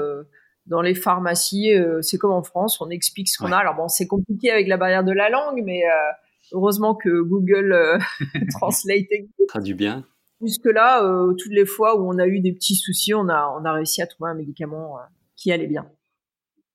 [0.66, 3.56] dans les pharmacies, euh, c'est comme en France, on explique ce qu'on a.
[3.56, 6.12] Alors bon, c'est compliqué avec la barrière de la langue, mais euh,
[6.52, 7.98] heureusement que Google euh,
[8.50, 9.06] Translate
[9.48, 10.04] traduit bien.
[10.40, 11.00] Jusque là,
[11.38, 14.02] toutes les fois où on a eu des petits soucis, on a on a réussi
[14.02, 14.98] à trouver un médicament
[15.36, 15.86] qui allait bien.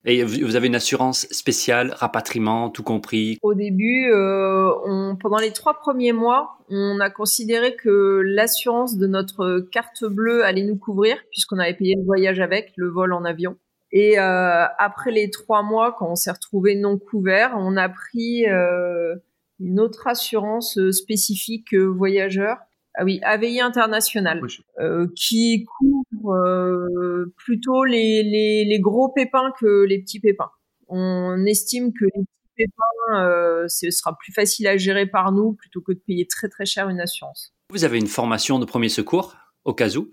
[0.05, 3.37] Et vous avez une assurance spéciale, rapatriement, tout compris?
[3.41, 9.59] Au début, on, pendant les trois premiers mois, on a considéré que l'assurance de notre
[9.69, 13.57] carte bleue allait nous couvrir, puisqu'on avait payé le voyage avec, le vol en avion.
[13.91, 18.47] Et euh, après les trois mois, quand on s'est retrouvé non couvert, on a pris
[18.47, 19.15] euh,
[19.59, 22.57] une autre assurance euh, spécifique euh, voyageur.
[22.99, 24.41] Ah oui, AVI International,
[24.79, 30.49] euh, qui couvre euh, plutôt les, les, les, gros pépins que les petits pépins.
[30.87, 35.81] On estime que les petits pépins, ce sera plus facile à gérer par nous plutôt
[35.81, 37.53] que de payer très très cher une assurance.
[37.69, 40.09] Vous avez une formation de premier secours au cas où?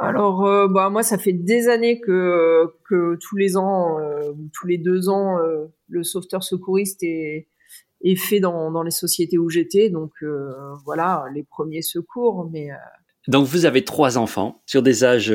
[0.00, 4.48] Alors, euh, bah moi, ça fait des années que que tous les ans euh, ou
[4.54, 7.48] tous les deux ans, euh, le sauveteur secouriste est
[8.02, 9.90] est fait dans dans les sociétés où j'étais.
[9.90, 10.12] Donc
[10.84, 12.48] voilà, les premiers secours.
[12.52, 12.68] Mais
[13.26, 15.34] donc vous avez trois enfants sur des âges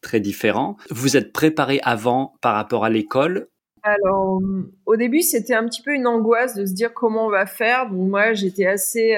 [0.00, 0.76] très différents.
[0.90, 3.48] Vous êtes préparé avant par rapport à l'école?
[3.84, 4.40] Alors,
[4.86, 7.88] au début, c'était un petit peu une angoisse de se dire comment on va faire.
[7.90, 9.16] Moi, j'étais assez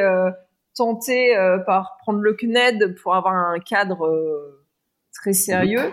[0.76, 4.10] tentée par prendre le CNED pour avoir un cadre
[5.14, 5.92] très sérieux.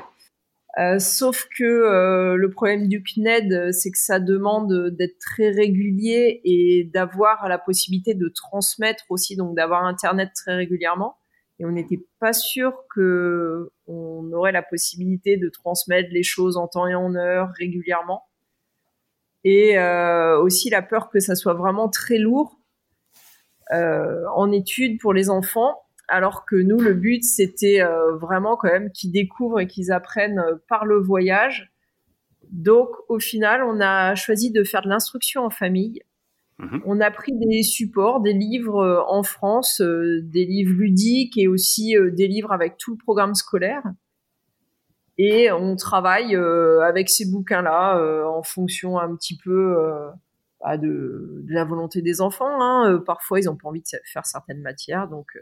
[0.80, 6.40] Euh, sauf que euh, le problème du CNED, c'est que ça demande d'être très régulier
[6.46, 11.18] et d'avoir la possibilité de transmettre aussi, donc d'avoir Internet très régulièrement.
[11.60, 16.68] Et on n'était pas sûr que on aurait la possibilité de transmettre les choses en
[16.68, 18.24] temps et en heure régulièrement.
[19.44, 22.58] Et euh, aussi la peur que ça soit vraiment très lourd
[23.74, 25.78] en études pour les enfants
[26.12, 30.40] alors que nous, le but, c'était euh, vraiment quand même qu'ils découvrent et qu'ils apprennent
[30.40, 31.72] euh, par le voyage.
[32.52, 36.02] Donc, au final, on a choisi de faire de l'instruction en famille.
[36.60, 36.82] Mhm.
[36.86, 41.96] On a pris des supports, des livres euh, en France, des livres ludiques et aussi
[42.12, 43.84] des livres avec tout le programme scolaire.
[45.18, 49.76] Et on travaille avec ces bouquins-là en fonction un petit peu
[50.62, 52.60] bah, de, la volonté des enfants.
[52.60, 53.04] Hein.
[53.06, 55.38] Parfois, ils n'ont pas envie de faire certaines matières, donc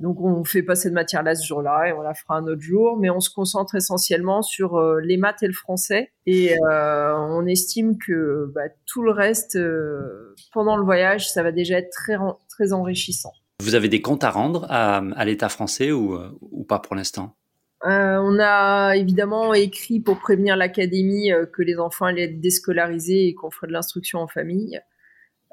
[0.00, 2.96] donc on fait pas cette matière-là ce jour-là et on la fera un autre jour,
[2.98, 7.46] mais on se concentre essentiellement sur euh, les maths et le français et euh, on
[7.46, 12.16] estime que bah, tout le reste euh, pendant le voyage, ça va déjà être très
[12.48, 13.32] très enrichissant.
[13.60, 17.34] Vous avez des comptes à rendre à, l'État français ou, ou pas pour l'instant?
[17.82, 23.50] On a évidemment écrit pour prévenir l'académie que les enfants allaient être déscolarisés et qu'on
[23.50, 24.80] ferait de l'instruction en famille.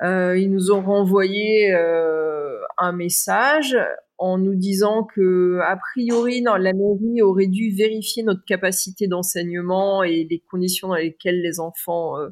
[0.02, 3.78] ils nous ont renvoyé un message
[4.18, 10.28] en nous disant que a priori la mairie aurait dû vérifier notre capacité d'enseignement et
[10.30, 12.30] les conditions dans lesquelles les enfants euh,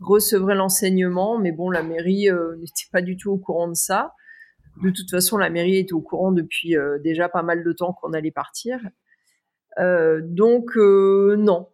[0.00, 1.38] recevraient l'enseignement.
[1.38, 4.12] Mais bon la mairie euh, n'était pas du tout au courant de ça.
[4.82, 7.92] De toute façon la mairie était au courant depuis euh, déjà pas mal de temps
[7.92, 8.78] qu'on allait partir.
[9.78, 11.68] Donc non.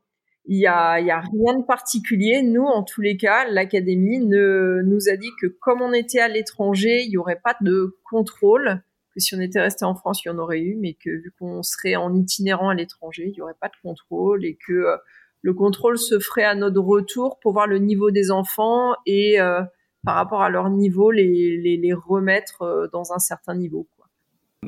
[0.48, 2.42] Il y a, y a rien de particulier.
[2.44, 7.02] Nous, en tous les cas, l'académie nous a dit que comme on était à l'étranger,
[7.02, 8.80] il n'y aurait pas de contrôle
[9.20, 11.62] si on était resté en France, il y en aurait eu, mais que vu qu'on
[11.62, 14.96] serait en itinérant à l'étranger, il n'y aurait pas de contrôle et que euh,
[15.42, 19.62] le contrôle se ferait à notre retour pour voir le niveau des enfants et euh,
[20.04, 23.88] par rapport à leur niveau, les, les, remettre euh, dans un certain niveau.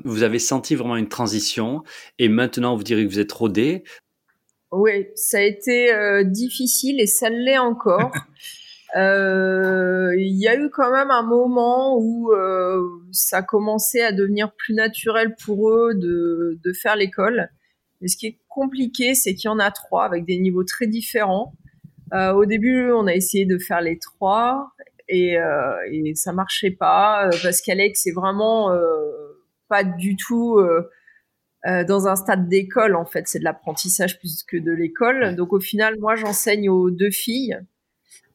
[0.04, 1.82] Vous avez senti vraiment une transition
[2.18, 3.82] et maintenant vous direz que vous êtes rodé.
[4.70, 5.90] Oui, ça a été
[6.26, 8.12] difficile et ça l'est encore.
[8.96, 14.52] Euh, il y a eu quand même un moment où euh, ça commençait à devenir
[14.54, 17.50] plus naturel pour eux de, de faire l'école.
[18.00, 20.86] Mais ce qui est compliqué, c'est qu'il y en a trois avec des niveaux très
[20.86, 21.52] différents.
[22.14, 24.72] Euh, au début, on a essayé de faire les trois
[25.08, 28.80] et, euh, et ça marchait pas euh, parce qu'Alex est vraiment euh,
[29.68, 30.58] pas du tout
[31.86, 33.28] dans un stade d'école en fait.
[33.28, 35.36] C'est de l'apprentissage plus que de l'école.
[35.36, 37.58] Donc au final, moi, j'enseigne aux deux filles.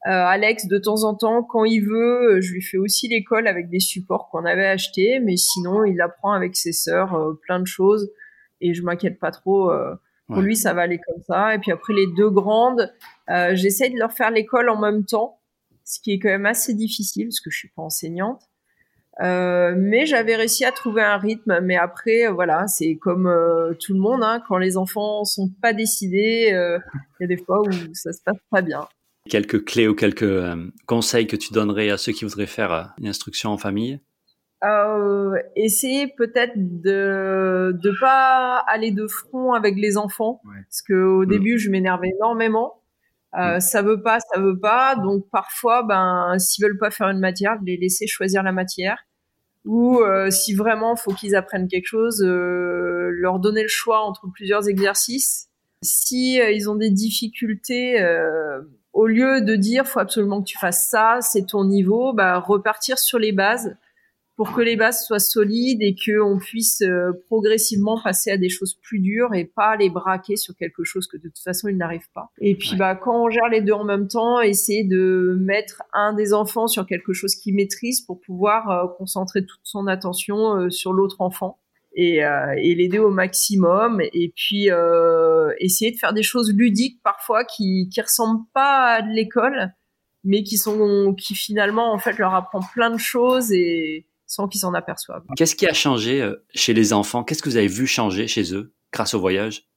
[0.05, 3.47] Euh, Alex, de temps en temps, quand il veut, euh, je lui fais aussi l'école
[3.47, 7.61] avec des supports qu'on avait achetés, mais sinon, il apprend avec ses sœurs euh, plein
[7.61, 8.11] de choses
[8.59, 9.71] et je m'inquiète pas trop.
[10.27, 11.55] pour lui, ça va aller comme ça.
[11.55, 12.93] Et puis après, les deux grandes,
[13.27, 15.39] j'essaie de leur faire l'école en même temps,
[15.83, 18.41] ce qui est quand même assez difficile parce que je suis pas enseignante.
[19.19, 21.59] mais j'avais réussi à trouver un rythme.
[21.61, 23.29] Mais après, voilà, c'est comme
[23.81, 24.23] tout le monde.
[24.23, 28.21] Hein, quand les enfants sont pas décidés, il y a des fois où ça se
[28.23, 28.87] passe pas bien.
[29.29, 32.83] Quelques clés ou quelques euh, conseils que tu donnerais à ceux qui voudraient faire euh,
[32.97, 34.01] une instruction en famille?
[34.63, 41.23] Euh, Essayer peut-être de ne pas aller de front avec les enfants, parce que au
[41.23, 41.27] mm.
[41.27, 42.81] début je m'énervais énormément.
[43.36, 43.62] Euh, mm.
[43.62, 44.95] Ça veut pas, ça veut pas.
[44.95, 48.99] Donc parfois, ben s'ils veulent pas faire une matière, les laisser choisir la matière.
[49.65, 54.69] Ou euh, si vraiment faut qu'ils apprennent quelque chose, leur donner le choix entre plusieurs
[54.69, 55.49] exercices.
[55.81, 57.99] Si ils ont des difficultés
[58.93, 62.97] au lieu de dire faut absolument que tu fasses ça, c'est ton niveau, bah, repartir
[62.99, 63.75] sur les bases
[64.36, 68.75] pour que les bases soient solides et qu'on puisse euh, progressivement passer à des choses
[68.82, 72.10] plus dures et pas les braquer sur quelque chose que de toute façon ils n'arrivent
[72.15, 72.32] pas.
[72.39, 76.13] Et puis bah quand on gère les deux en même temps, essayer de mettre un
[76.13, 80.69] des enfants sur quelque chose qu'il maîtrise pour pouvoir euh, concentrer toute son attention euh,
[80.69, 81.60] sur l'autre enfant
[81.95, 87.01] et, euh, et l'aider au maximum et puis euh, essayer de faire des choses ludiques
[87.03, 89.73] parfois qui qui ressemblent pas à de l'école
[90.23, 94.62] mais qui sont qui finalement en fait leur apprend plein de choses et sans qu'ils
[94.62, 95.23] s'en aperçoivent.
[95.36, 97.23] Qu'est-ce qui a changé euh, chez les enfants?
[97.23, 99.67] Qu'est-ce que vous avez vu changer chez eux grâce au voyage?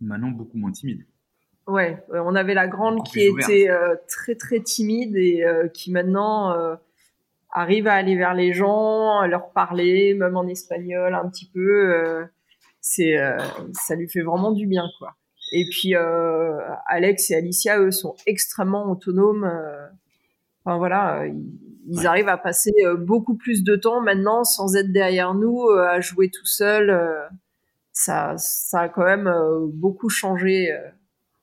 [0.00, 1.06] Maintenant beaucoup moins timide.
[1.66, 6.54] Ouais, on avait la grande qui était euh, très très timide et euh, qui maintenant
[7.52, 11.94] arrive à aller vers les gens, à leur parler, même en espagnol un petit peu.
[11.94, 12.24] Euh,
[12.80, 13.38] c'est, euh,
[13.72, 15.16] ça lui fait vraiment du bien, quoi.
[15.52, 19.50] Et puis euh, Alex et Alicia, eux, sont extrêmement autonomes.
[20.64, 21.24] enfin voilà,
[21.88, 26.30] ils, arrivent à passer beaucoup plus de temps maintenant sans être derrière nous, à jouer
[26.30, 26.96] tout seuls.
[27.92, 29.28] ça, ça a quand même
[29.72, 30.72] beaucoup changé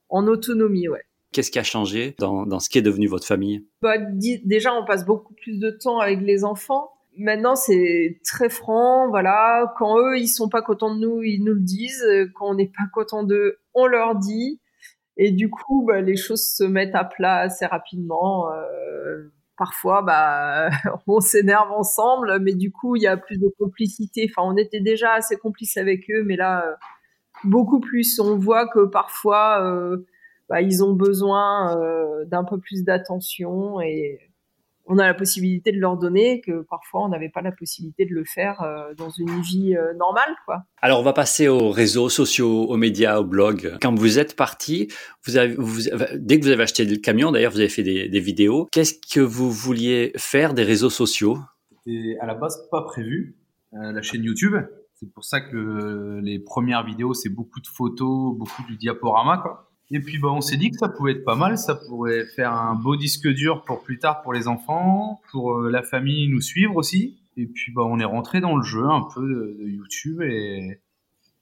[0.08, 1.07] en autonomie, ouais.
[1.38, 3.63] Qu'est-ce qui a changé dans, ce qui est devenu votre famille?
[3.84, 6.89] Bah, Déjà, on passe beaucoup plus de temps avec les enfants.
[7.15, 9.71] Maintenant, c'est très franc, voilà.
[9.78, 12.04] Quand eux, ils sont pas contents de nous, ils nous le disent.
[12.34, 14.60] Quand on n'est pas content d'eux, on leur dit.
[15.15, 18.52] Et du coup, bah, les choses se mettent à plat assez rapidement.
[18.52, 20.71] Euh, parfois, bah,
[21.06, 24.28] on s'énerve ensemble, mais du coup, il y a plus de complicité.
[24.28, 26.65] Enfin, on était déjà assez complices avec eux, mais là,
[27.43, 28.19] beaucoup plus.
[28.19, 29.97] On voit que parfois, euh,
[30.50, 34.20] bah, ils ont besoin euh, d'un peu plus d'attention et
[34.90, 38.14] on a la possibilité de leur donner que parfois on n'avait pas la possibilité de
[38.14, 40.64] le faire euh, dans une vie euh, normale quoi.
[40.82, 43.78] Alors on va passer aux réseaux sociaux, aux médias, aux blogs.
[43.82, 44.88] Quand vous êtes parti,
[45.26, 45.82] vous avez, vous,
[46.16, 48.70] dès que vous avez acheté le camion, d'ailleurs vous avez fait des, des vidéos.
[48.72, 51.38] Qu'est-ce que vous vouliez faire des réseaux sociaux?
[51.84, 53.36] C'était à la base pas prévu.
[53.74, 54.56] la chaîne YouTube,
[54.94, 59.68] c'est pour ça que les premières vidéos c'est beaucoup de photos, beaucoup du diaporama quoi.
[59.89, 62.52] Et puis bah, on s'est dit que ça pouvait être pas mal, ça pourrait faire
[62.52, 66.41] un beau disque dur pour plus tard pour les enfants, pour euh, la famille nous
[66.41, 67.17] suivre aussi.
[67.38, 70.82] Et puis bah, on est rentré dans le jeu un peu de, YouTube et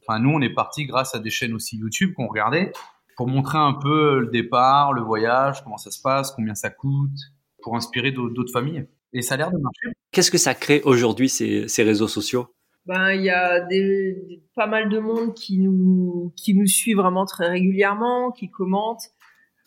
[0.01, 2.71] enfin nous on est parti grâce à des chaînes aussi YouTube qu'on regardait
[3.17, 7.17] pour montrer un peu le départ, le voyage, comment ça se passe, combien ça coûte,
[7.63, 8.85] pour inspirer d'autres familles.
[9.13, 9.87] Et ça a l'air de marcher.
[10.11, 12.54] Qu'est-ce que ça crée aujourd'hui ces, ces réseaux sociaux?
[12.85, 17.25] Ben il y a des, pas mal de monde qui nous qui nous suit vraiment
[17.25, 19.01] très régulièrement, qui commente.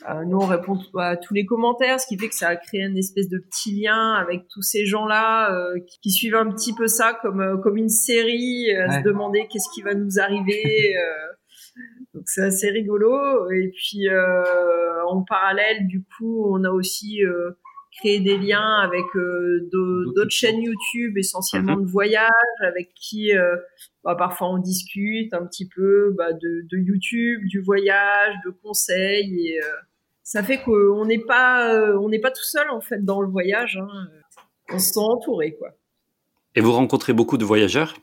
[0.09, 2.83] Euh, nous on répond à tous les commentaires, ce qui fait que ça a créé
[2.83, 6.87] une espèce de petit lien avec tous ces gens-là euh, qui, suivent un petit peu
[6.87, 10.95] ça comme euh, comme une série, à se demander qu'est-ce qui va nous arriver.
[12.15, 13.51] donc c'est assez rigolo.
[13.51, 14.09] Et puis
[15.09, 17.21] en parallèle, du coup, on a aussi
[17.99, 21.85] créer des liens avec euh, d'autres chaînes YouTube, essentiellement mhm.
[21.85, 22.31] de voyage,
[22.61, 23.57] avec qui euh,
[24.05, 29.49] bah, parfois on discute un petit peu bah, de, de, YouTube, du voyage, de conseils.
[29.49, 29.67] Et euh,
[30.23, 33.79] ça fait qu'on n'est pas, on n'est pas tout seul en fait dans le voyage.
[33.81, 34.09] Hein.
[34.71, 35.71] On se sent entouré, quoi.
[36.55, 37.95] Et vous rencontrez beaucoup de voyageurs?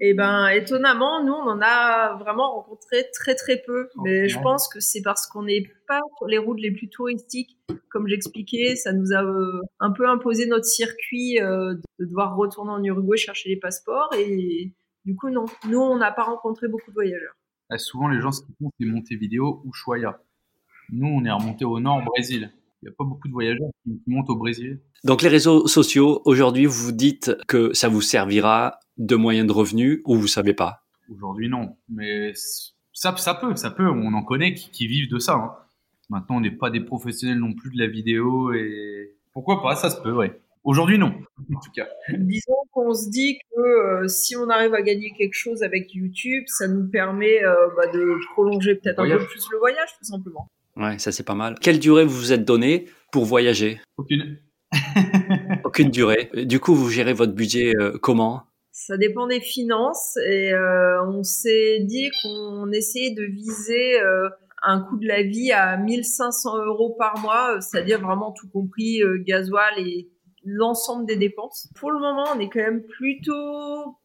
[0.00, 3.88] Eh ben, étonnamment, nous, on en a vraiment rencontré très très peu.
[4.04, 7.58] Mais je pense que c'est parce qu'on n'est pas sur les routes les plus touristiques.
[7.90, 12.70] Comme j'expliquais, ça nous a euh, un peu imposé notre circuit euh, de devoir retourner
[12.70, 14.10] en Uruguay chercher les passeports.
[14.16, 14.72] Et
[15.04, 15.46] du coup, non.
[15.68, 17.34] Nous, on n'a pas rencontré beaucoup de voyageurs.
[17.76, 20.20] souvent, les gens, ce qu'ils font, c'est Montevideo ou Choya.
[20.90, 22.52] Nous, on est remonté au nord, au Brésil.
[22.80, 24.80] Il n'y a pas beaucoup de voyageurs qui montent au Brésil.
[25.04, 30.00] Donc les réseaux sociaux, aujourd'hui, vous dites que ça vous servira de moyen de revenus
[30.04, 30.82] ou vous savez pas?
[31.10, 31.76] Aujourd'hui, non.
[31.88, 32.32] Mais
[32.92, 33.88] ça, ça peut, ça peut.
[33.88, 35.34] On en connaît qui, vivent de ça.
[35.34, 35.52] Hein.
[36.10, 39.90] Maintenant, on n'est pas des professionnels non plus de la vidéo et pourquoi pas, ça
[39.90, 40.40] se peut, ouais.
[40.64, 41.86] Aujourd'hui, non, en tout cas.
[42.18, 46.42] Disons qu'on se dit que euh, si on arrive à gagner quelque chose avec YouTube,
[46.46, 50.48] ça nous permet euh, bah, de prolonger peut-être un peu plus le voyage, tout simplement.
[50.76, 51.56] Ouais, ça c'est pas mal.
[51.60, 53.80] Quelle durée vous vous êtes donné pour voyager?
[53.96, 54.38] Aucune.
[55.64, 56.30] Aucune durée.
[56.34, 58.42] Du coup, vous gérez votre budget euh, comment?
[58.70, 64.28] Ça dépend des finances et euh, on s'est dit qu'on essayait de viser euh,
[64.62, 69.78] un coût de la vie à 1500 euros par mois, c'est-à-dire vraiment tout compris, gasoil
[69.78, 70.08] et
[70.44, 71.68] l'ensemble des dépenses.
[71.74, 73.96] Pour le moment, on est quand même plutôt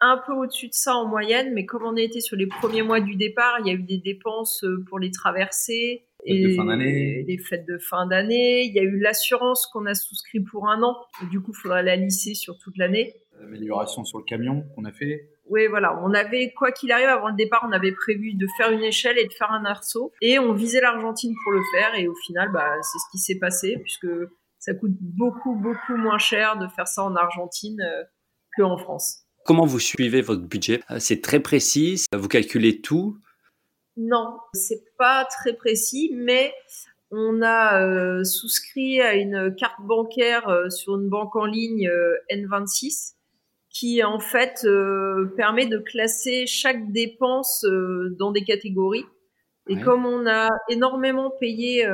[0.00, 3.00] un peu au-dessus de ça en moyenne, mais comme on été sur les premiers mois
[3.00, 7.66] du départ, il y a eu des dépenses pour les traversées, et de les fêtes
[7.66, 8.64] de fin d'année.
[8.64, 10.96] Il y a eu l'assurance qu'on a souscrit pour un an.
[11.30, 13.14] Du coup, il faudra la lisser sur toute l'année.
[13.40, 15.28] L'amélioration sur le camion qu'on a fait.
[15.46, 15.98] Oui, voilà.
[16.04, 19.18] On avait, quoi qu'il arrive, avant le départ, on avait prévu de faire une échelle
[19.18, 20.12] et de faire un arceau.
[20.20, 21.94] Et on visait l'Argentine pour le faire.
[21.98, 24.06] Et au final, bah, c'est ce qui s'est passé puisque
[24.58, 28.04] ça coûte beaucoup, beaucoup moins cher de faire ça en Argentine euh,
[28.56, 29.24] qu'en France.
[29.44, 30.82] Comment vous suivez votre budget?
[31.00, 33.18] C'est très précis, vous calculez tout
[33.96, 36.54] non, c'est pas très précis, mais
[37.10, 42.16] on a euh, souscrit à une carte bancaire euh, sur une banque en ligne euh,
[42.30, 43.16] N26
[43.68, 44.66] qui en fait
[45.34, 47.64] permet de classer chaque dépense
[48.18, 49.06] dans des catégories.
[49.66, 51.88] Et comme on a énormément payé,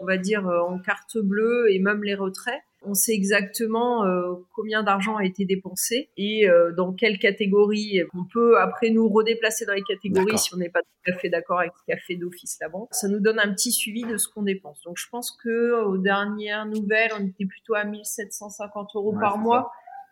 [0.00, 4.82] on va dire en carte bleue et même les retraits, on sait exactement euh, combien
[4.82, 8.02] d'argent a été dépensé et euh, dans quelle catégorie.
[8.14, 11.28] On peut après nous redéplacer dans les catégories si on n'est pas tout à fait
[11.28, 12.88] d'accord avec ce qu'a fait d'office la banque.
[12.92, 14.80] Ça nous donne un petit suivi de ce qu'on dépense.
[14.84, 19.70] Donc je pense que aux dernières nouvelles, on était plutôt à 1750 euros par mois.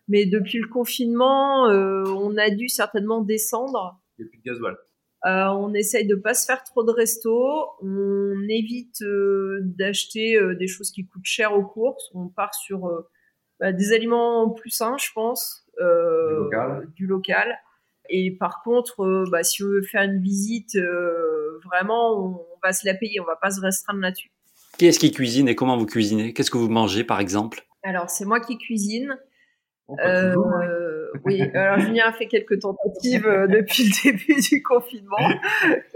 [0.09, 3.99] Mais depuis le confinement, euh, on a dû certainement descendre.
[4.19, 4.77] Il n'y a plus de gasoil.
[5.25, 7.71] Euh, on essaye de pas se faire trop de resto.
[7.81, 12.11] On évite euh, d'acheter euh, des choses qui coûtent cher aux courses.
[12.15, 13.05] On part sur
[13.59, 15.85] bah, des aliments plus sains, je pense, du
[16.35, 16.89] local.
[16.95, 17.59] Du local.
[18.09, 20.79] Et par contre, bah, si on veut faire une visite,
[21.65, 24.31] vraiment, on, va se la payer, on va pas se restreindre là-dessus.
[24.79, 26.35] Qui est-ce qui cuisine et comment vous cuisinez?
[26.35, 27.67] Qu'est-ce que vous mangez, par exemple?
[27.83, 29.17] Alors, c'est moi qui cuisine.
[29.91, 30.35] Euh,
[31.25, 35.17] oui, alors Julien a fait quelques tentatives euh, depuis le début du confinement.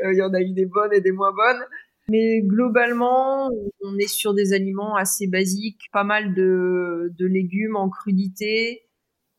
[0.03, 1.63] Euh, il y en a eu des bonnes et des moins bonnes.
[2.09, 3.51] Mais globalement,
[3.83, 8.83] on est sur des aliments assez basiques, pas mal de, légumes en crudité,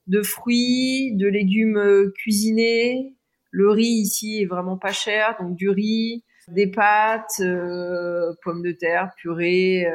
[0.07, 3.15] de fruits, de légumes cuisinés.
[3.49, 7.41] Le riz ici est vraiment pas cher, donc du riz, des pâtes,
[8.43, 9.85] pommes de terre, purée,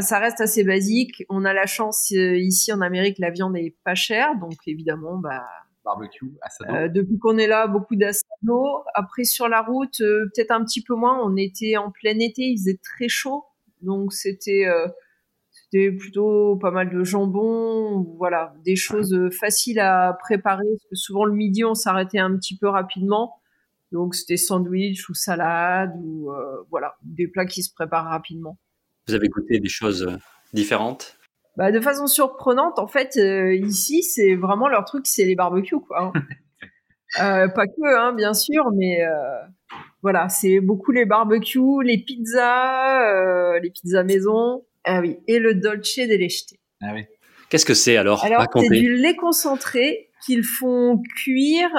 [0.00, 1.24] ça reste assez basique.
[1.28, 5.18] On a la chance euh, ici en Amérique, la viande est pas chère, donc évidemment,
[5.18, 5.44] bah,
[5.84, 6.74] barbecue, asado.
[6.74, 8.82] Euh, depuis qu'on est là, beaucoup d'asado.
[8.94, 11.20] Après sur la route, euh, peut-être un petit peu moins.
[11.22, 13.44] On était en plein été, il faisait très chaud,
[13.82, 14.66] donc c'était
[15.50, 20.64] c'était plutôt pas mal de jambon, voilà, des choses faciles à préparer.
[20.64, 23.36] Parce que souvent le midi, on s'arrêtait un petit peu rapidement.
[23.92, 26.32] Donc c'était sandwich ou salade ou
[26.70, 28.58] voilà, des plats qui se préparent rapidement.
[29.06, 30.16] Vous avez goûté des choses euh,
[30.52, 31.18] différentes?
[31.56, 35.80] Bah, De façon surprenante, en fait, euh, ici, c'est vraiment leur truc, c'est les barbecues,
[35.80, 36.04] quoi.
[36.04, 36.12] Hein.
[37.20, 38.98] Euh, pas que, hein, bien sûr, mais
[40.02, 45.96] voilà, c'est beaucoup les barbecues, les pizzas, les pizzas maison, ah oui, et le dolce
[45.96, 46.42] de leche.
[46.82, 47.04] Ah oui.
[47.50, 48.24] Qu'est-ce que c'est alors?
[48.24, 51.70] Alors, c'est du lait concentré qu'ils font cuire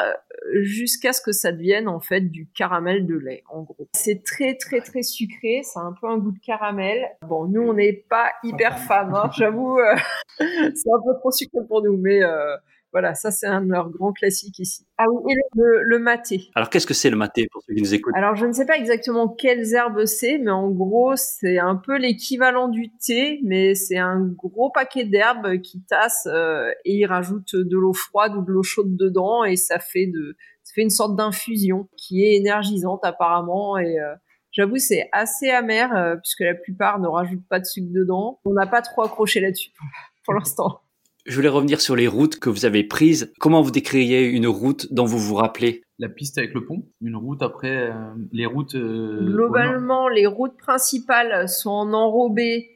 [0.54, 3.88] jusqu'à ce que ça devienne en fait du caramel de lait en gros.
[3.94, 7.06] C'est très très très sucré, c'est un peu un goût de caramel.
[7.28, 9.96] Bon, nous on n'est pas hyper fans, hein, j'avoue, euh,
[10.40, 12.56] c'est un peu trop sucré pour nous, mais euh,
[12.96, 14.88] voilà, ça c'est un de leurs grands classiques ici.
[14.98, 16.50] Ah oui, et le, le, maté.
[16.56, 18.14] Alors qu'est-ce que c'est le maté pour ceux qui nous écoutent?
[18.16, 21.98] Alors je ne sais pas exactement quelles herbes c'est, mais en gros c'est un peu
[21.98, 27.58] l'équivalent du thé, mais c'est un gros paquet d'herbes qui tasse euh, et ils rajoutent
[27.58, 30.90] de l'eau froide ou de l'eau chaude dedans et ça fait de ça fait une
[30.90, 34.16] sorte d'infusion qui est énergisante apparemment et euh,
[34.54, 38.40] J'avoue, c'est assez amer euh, puisque la plupart ne rajoutent pas de sucre dedans.
[38.46, 39.72] On n'a pas trop accroché là-dessus
[40.24, 40.80] pour l'instant.
[41.26, 43.34] Je voulais revenir sur les routes que vous avez prises.
[43.40, 45.82] Comment vous décririez une route dont vous vous rappelez?
[45.98, 46.84] La piste avec le pont.
[47.02, 47.94] Une route après, euh,
[48.32, 48.76] les routes.
[48.76, 52.75] Euh, Globalement, les routes principales sont en enrobé,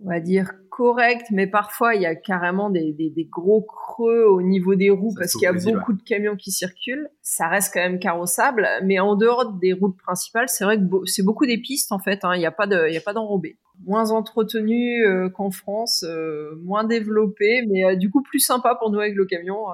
[0.00, 4.74] on va dire correct, mais parfois il y a carrément des, gros creux au niveau
[4.74, 7.08] des roues parce qu'il y a beaucoup de camions qui circulent.
[7.22, 11.24] Ça reste quand même carrossable, mais en dehors des routes principales, c'est vrai que c'est
[11.24, 12.24] beaucoup des pistes en fait.
[12.24, 12.34] Hein.
[12.36, 13.58] Il n'y a pas de, il a pas d'enrobé.
[13.86, 18.90] Moins entretenu euh, qu'en France, euh, moins développé, mais euh, du coup plus sympa pour
[18.90, 19.66] nous avec le camion.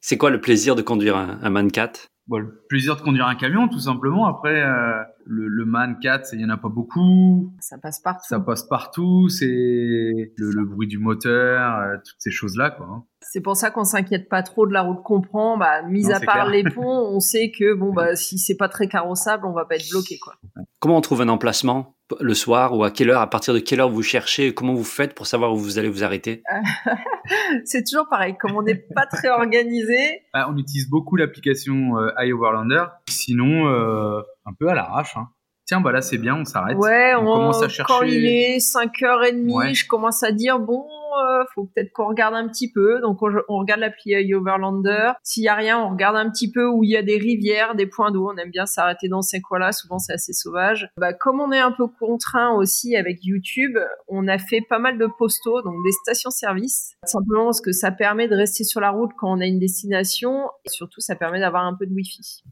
[0.00, 1.92] c'est quoi le plaisir de conduire un, un Mancat?
[2.38, 4.26] Le plaisir de conduire un camion, tout simplement.
[4.26, 7.52] Après, euh, le, le, Man 4, il y en a pas beaucoup.
[7.60, 8.26] Ça passe partout.
[8.28, 9.28] Ça passe partout.
[9.28, 12.86] C'est le, bruit du moteur, euh, toutes ces choses-là, quoi.
[12.86, 13.04] Hein.
[13.22, 15.58] C'est pour ça qu'on s'inquiète pas trop de la route qu'on prend.
[15.58, 18.88] Bah, mis à part les ponts, on sait que bon, bah, si c'est pas très
[18.88, 20.34] carrossable, on va pas être bloqué, quoi.
[20.78, 23.80] Comment on trouve un emplacement le soir ou à quelle heure, à partir de quelle
[23.80, 26.42] heure vous cherchez, comment vous faites pour savoir où vous allez vous arrêter?
[27.64, 30.22] C'est toujours pareil, comme on n'est pas très organisé.
[30.32, 35.16] Ah, on utilise beaucoup l'application euh, iOverlander, sinon euh, un peu à l'arrache.
[35.16, 35.28] Hein.
[35.66, 36.76] Tiens, bah là c'est bien, on s'arrête.
[36.78, 37.92] Ouais, on, commence à chercher.
[37.92, 42.48] Quand il est 5h30, je commence à dire bon, euh, faut peut-être qu'on regarde un
[42.48, 43.00] petit peu.
[43.00, 45.12] Donc on, regarde l'appli Overlander.
[45.22, 47.76] S'il y a rien, on regarde un petit peu où il y a des rivières,
[47.76, 48.32] des points d'eau.
[48.32, 49.70] On aime bien s'arrêter dans ces coins-là.
[49.70, 50.88] Souvent c'est assez sauvage.
[50.96, 53.78] Bah, comme on est un peu contraint aussi avec YouTube,
[54.08, 56.94] on a fait pas mal de postos, donc des stations-service.
[57.04, 60.48] Simplement parce que ça permet de rester sur la route quand on a une destination
[60.64, 62.42] et surtout ça permet d'avoir un peu de Wi-Fi.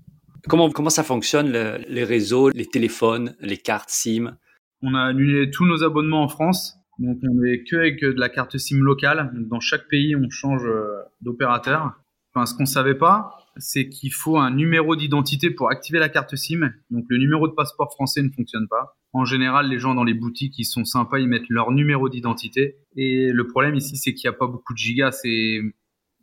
[0.47, 1.51] Comment, comment ça fonctionne,
[1.89, 4.37] les réseaux, les téléphones, les cartes SIM?
[4.83, 6.79] On a annulé tous nos abonnements en France.
[6.99, 9.31] Donc on est que avec de la carte SIM locale.
[9.35, 11.93] Dans chaque pays, on change euh, d'opérateur.
[12.35, 16.35] Enfin, ce qu'on savait pas, c'est qu'il faut un numéro d'identité pour activer la carte
[16.37, 16.73] SIM.
[16.91, 18.97] Donc le numéro de passeport français ne fonctionne pas.
[19.13, 22.77] En général, les gens dans les boutiques, ils sont sympas, ils mettent leur numéro d'identité.
[22.97, 25.13] Et le problème ici, c'est qu'il n'y a pas beaucoup de gigas.
[25.13, 25.61] C'est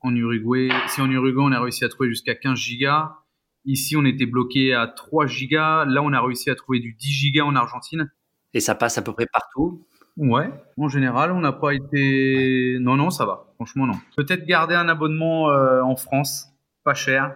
[0.01, 0.70] en Uruguay.
[0.88, 3.16] Si en Uruguay, on a réussi à trouver jusqu'à 15 gigas.
[3.66, 5.86] Ici, on était bloqué à 3 gigas.
[5.86, 8.11] Là, on a réussi à trouver du 10 gigas en Argentine.
[8.53, 9.86] Et ça passe à peu près partout?
[10.18, 12.78] Ouais, en général, on n'a pas été.
[12.80, 13.47] Non, non, ça va.
[13.55, 13.95] Franchement, non.
[14.16, 16.47] Peut-être garder un abonnement euh, en France,
[16.84, 17.36] pas cher.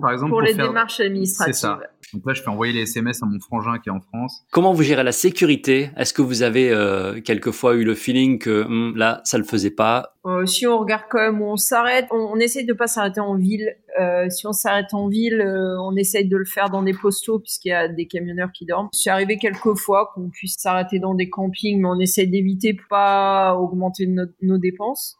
[0.00, 1.54] Par exemple, pour, les démarches administratives.
[1.54, 1.80] C'est ça.
[2.12, 4.44] Donc là, je fais envoyer les SMS à mon frangin qui est en France.
[4.50, 5.90] Comment vous gérez la sécurité?
[5.96, 9.70] Est-ce que vous avez euh, quelquefois eu le feeling que hum, là, ça le faisait
[9.70, 10.14] pas?
[10.26, 13.20] Euh, Si on regarde quand même où on s'arrête, on, on, essaye de pas s'arrêter
[13.20, 13.76] en ville.
[13.98, 17.38] Euh, si on s'arrête en ville, euh, on essaye de le faire dans des postos
[17.38, 18.88] puisqu'il y a des camionneurs qui dorment.
[18.92, 23.56] C'est arrivé quelquefois qu'on puisse s'arrêter dans des campings, mais on essaye d'éviter pour pas
[23.56, 24.06] augmenter
[24.42, 25.18] nos dépenses.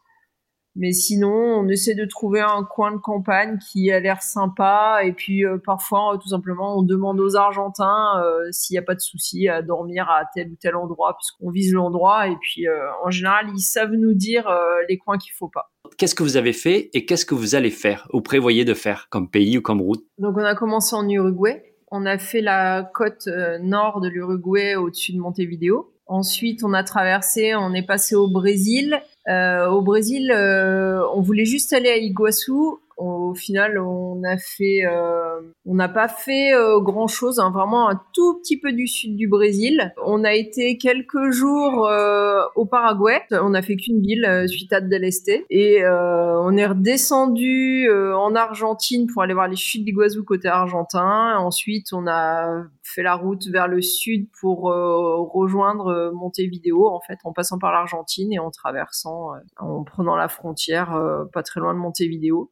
[0.79, 5.01] Mais sinon, on essaie de trouver un coin de campagne qui a l'air sympa.
[5.03, 9.01] Et puis euh, parfois, tout simplement, on demande aux Argentins s'il n'y a pas de
[9.01, 12.29] souci à dormir à tel ou tel endroit, puisqu'on vise l'endroit.
[12.29, 12.65] Et puis
[13.03, 14.49] en général, ils savent nous dire
[14.87, 15.69] les coins qu'il faut pas.
[15.97, 19.07] Qu'est-ce que vous avez fait et qu'est-ce que vous allez faire ou prévoyez de faire
[19.09, 20.03] comme pays ou comme route?
[20.17, 21.75] Donc on a commencé en Uruguay.
[21.91, 23.27] On a fait la côte
[23.61, 25.91] nord de l'Uruguay au-dessus de Montevideo.
[26.09, 28.99] Ensuite, on a traversé, on est passé au Brésil.
[29.27, 32.51] Euh, au Brésil, euh, on voulait juste aller à Iguaçu
[32.99, 37.89] au final, on a fait, euh, on n'a pas fait euh, grand chose, hein, vraiment
[37.89, 39.93] un tout petit peu du sud du Brésil.
[40.05, 43.21] On a été quelques jours euh, au Paraguay.
[43.31, 49.23] On a fait qu'une ville, Ciudad del Este, et on est redescendu en Argentine pour
[49.23, 51.37] aller voir les chutes d'Iguazu côté argentin.
[51.37, 57.31] Ensuite, on a fait la route vers le sud pour rejoindre Montevideo, en fait, en
[57.31, 60.99] passant par l'Argentine et en traversant, en prenant la frontière
[61.31, 62.51] pas très loin de Montevideo.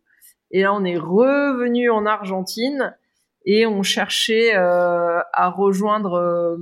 [0.52, 2.96] Et là, on est revenu en Argentine
[3.46, 6.58] et on cherchait euh, à rejoindre euh,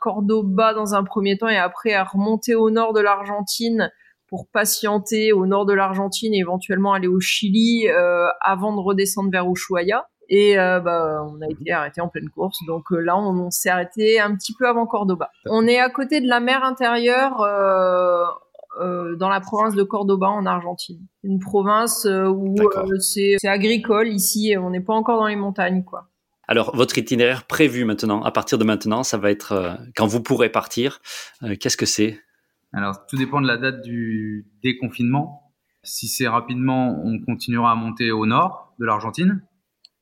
[0.00, 3.90] Cordoba dans un premier temps et après à remonter au nord de l'Argentine
[4.28, 9.30] pour patienter au nord de l'Argentine et éventuellement aller au Chili euh, avant de redescendre
[9.30, 10.08] vers Ushuaia.
[10.30, 12.58] Et bah, on a été arrêté en pleine course.
[12.66, 15.30] Donc là, on, on s'est arrêté un petit peu avant Cordoba.
[15.46, 17.40] On est à côté de la mer intérieure
[18.80, 21.00] euh, dans la province de Cordoba en Argentine.
[21.24, 25.84] Une province euh, où euh, c'est agricole ici, on n'est pas encore dans les montagnes,
[25.84, 26.08] quoi.
[26.46, 30.48] Alors, votre itinéraire prévu maintenant, à partir de maintenant, ça va être quand vous pourrez
[30.48, 31.00] partir.
[31.60, 32.18] Qu'est-ce que c'est?
[32.72, 35.52] Alors, tout dépend de la date du déconfinement.
[35.82, 39.42] Si c'est rapidement, on continuera à monter au nord de l'Argentine,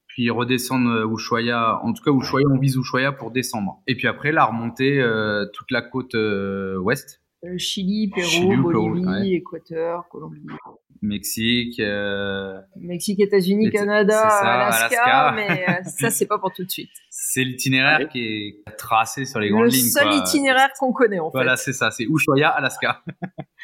[0.07, 1.81] puis redescendre Ushuaia.
[1.83, 3.83] En tout cas, Ushuaia, on vise Ushuaia pour décembre.
[3.89, 5.05] Et puis après, la remonter
[5.53, 10.47] toute la côte ouest euh, Chili, Pérou, Bolivie, Équateur, Colombie.
[11.03, 11.79] Mexique.
[11.81, 16.91] Euh, Mexique, États-Unis, Canada, Alaska, mais euh, ça, c'est pas pour tout de suite.
[17.11, 19.85] C'est l'itinéraire qui est tracé sur les grandes lignes.
[19.85, 21.39] Le seul itinéraire qu'on connaît, en fait.
[21.39, 23.03] Voilà, c'est ça, c'est Ushuaia, Alaska.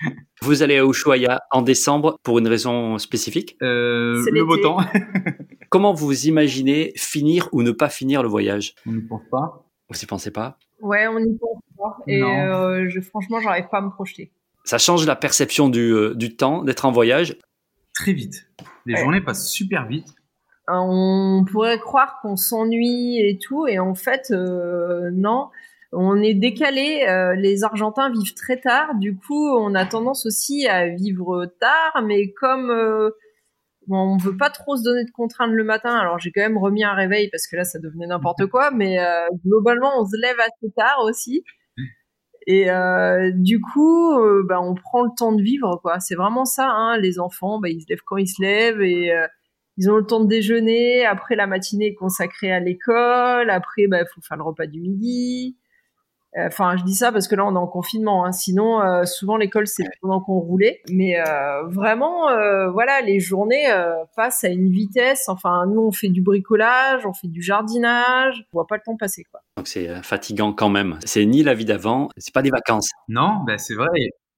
[0.43, 3.57] Vous allez à Ushuaia en décembre pour une raison spécifique?
[3.61, 4.79] Le beau temps.
[5.71, 8.75] Comment vous imaginez finir ou ne pas finir le voyage?
[8.87, 9.65] On n'y pense pas.
[9.89, 10.59] Vous n'y pensez pas?
[10.81, 11.62] Ouais, on n'y pense
[12.07, 14.31] et euh, je, franchement, j'arrive pas à me projeter.
[14.65, 17.37] Ça change la perception du, euh, du temps d'être en voyage?
[17.95, 18.49] Très vite.
[18.87, 20.09] Les journées passent super vite.
[20.71, 25.49] Euh, on pourrait croire qu'on s'ennuie et tout, et en fait, non.
[25.95, 27.05] On est décalé.
[27.37, 32.33] les Argentins vivent très tard, du coup, on a tendance aussi à vivre tard, mais
[32.33, 32.69] comme
[33.89, 35.95] bon, on veut pas trop se donner de contraintes le matin.
[35.95, 38.97] Alors j'ai quand même remis un réveil parce que là, ça devenait n'importe quoi, mais
[39.45, 41.45] globalement, on se lève assez tard aussi.
[42.47, 46.01] Et euh, du coup, euh, bah, on prend le temps de vivre, quoi.
[46.01, 46.99] C'est vraiment ça, hein.
[46.99, 49.27] Les enfants, bah, ils se lèvent quand ils se lèvent et euh,
[49.77, 51.07] ils ont le temps de déjeuner.
[51.07, 53.51] Après, la matinée est consacrée à l'école.
[53.51, 55.57] Après, bah, faut faire le repas du midi.
[56.35, 58.25] Enfin, je dis ça parce que là, on est en confinement.
[58.25, 58.33] Hein.
[58.33, 60.81] Sinon, euh, souvent l'école, c'est pendant qu'on roulait.
[60.91, 63.67] Mais euh, vraiment, euh, voilà, les journées
[64.17, 65.29] passent à une vitesse.
[65.29, 68.47] Enfin, nous, on fait du bricolage, on fait du jardinage.
[68.53, 69.42] On voit pas le temps passer, quoi.
[69.57, 70.99] Donc c'est fatigant quand même.
[71.05, 72.91] C'est ni la vie d'avant, c'est pas des vacances.
[73.09, 73.89] Non, ben c'est vrai.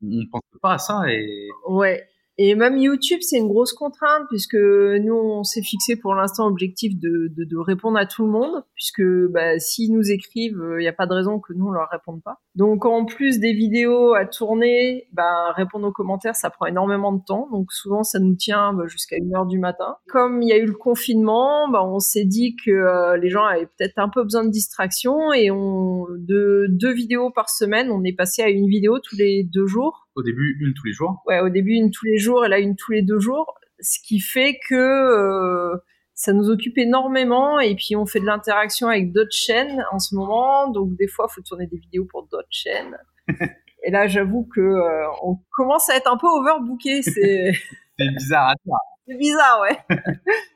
[0.03, 1.49] On pense pas à ça et.
[1.69, 2.05] Ouais.
[2.37, 6.99] Et même YouTube, c'est une grosse contrainte puisque nous, on s'est fixé pour l'instant objectif
[6.99, 10.89] de, de, de, répondre à tout le monde, puisque bah, s'ils nous écrivent, il n'y
[10.89, 12.41] a pas de raison que nous, on leur réponde pas.
[12.57, 17.22] Donc en plus des vidéos à tourner, bah, répondre aux commentaires, ça prend énormément de
[17.24, 17.49] temps.
[17.53, 19.97] Donc souvent, ça nous tient bah, jusqu'à une heure du matin.
[20.09, 23.45] Comme il y a eu le confinement, bah, on s'est dit que euh, les gens
[23.45, 28.03] avaient peut-être un peu besoin de distraction et on, de deux vidéos par semaine, on
[28.03, 31.23] est passé à une vidéo tous les deux jours au début, une tous les jours.
[31.27, 33.55] Ouais, au début, une tous les jours, et là, une tous les deux jours.
[33.81, 35.77] Ce qui fait que euh,
[36.15, 37.59] ça nous occupe énormément.
[37.61, 40.71] Et puis, on fait de l'interaction avec d'autres chaînes en ce moment.
[40.71, 42.97] Donc, des fois, il faut tourner des vidéos pour d'autres chaînes.
[43.83, 47.03] et là, j'avoue que euh, on commence à être un peu overbooké.
[47.03, 47.53] C'est
[47.99, 48.79] bizarre à toi.
[49.07, 49.99] C'est bizarre, ouais.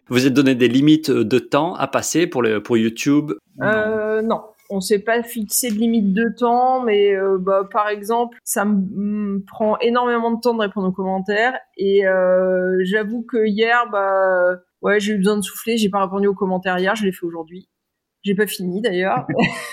[0.09, 3.33] Vous êtes donné des limites de temps à passer pour, le, pour YouTube?
[3.61, 8.37] Euh, Non on s'est pas fixé de limite de temps, mais euh, bah, par exemple,
[8.45, 11.59] ça me prend énormément de temps de répondre aux commentaires.
[11.77, 15.79] Et euh, j'avoue que hier, bah, ouais, j'ai eu besoin de souffler.
[15.79, 17.69] J'ai pas répondu aux commentaires hier, je l'ai fait aujourd'hui.
[18.23, 19.27] J'ai pas fini d'ailleurs.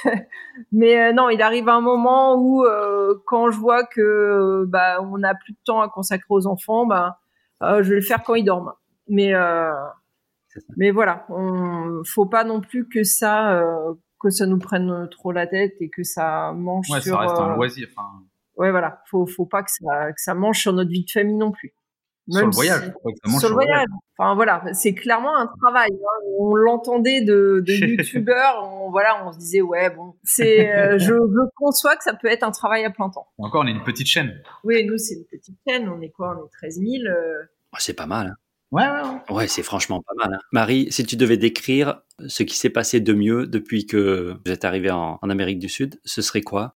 [0.71, 2.63] mais euh, non, il arrive un moment où
[3.25, 7.19] quand je vois que bah on n'a plus de temps à consacrer aux enfants, bah
[7.61, 8.73] je vais le faire quand ils dorment.
[9.09, 9.33] Mais
[10.77, 13.61] mais voilà, on faut pas non plus que ça
[14.19, 17.15] que ça nous prenne trop la tête et que ça mange ouais, sur.
[17.15, 17.87] ça reste un euh, loisir.
[18.55, 19.01] Ouais, voilà.
[19.09, 21.73] Faut, faut pas que ça, que ça mange sur notre vie de famille non plus.
[22.29, 22.93] sur le voyage.
[23.39, 23.87] Sur le voyage.
[24.17, 25.89] Enfin voilà, c'est clairement un travail.
[25.91, 26.23] Hein.
[26.39, 31.07] On l'entendait de, de youtubeurs, on, voilà, on se disait ouais bon, c'est, euh, je,
[31.07, 33.27] je, conçois que ça peut être un travail à plein temps.
[33.37, 34.41] Encore, on est une petite chaîne.
[34.63, 35.89] Oui, nous c'est une petite chaîne.
[35.89, 36.37] On est quoi?
[36.41, 36.89] On est 13 000.
[37.07, 37.43] Euh.
[37.77, 38.27] c'est pas mal.
[38.27, 38.35] Hein.
[38.75, 39.47] Ouais, ouais, ouais.
[39.47, 40.33] c'est franchement pas mal.
[40.35, 40.39] Hein.
[40.51, 44.65] Marie, si tu devais décrire ce qui s'est passé de mieux depuis que vous êtes
[44.65, 46.75] arrivé en, en Amérique du Sud, ce serait quoi?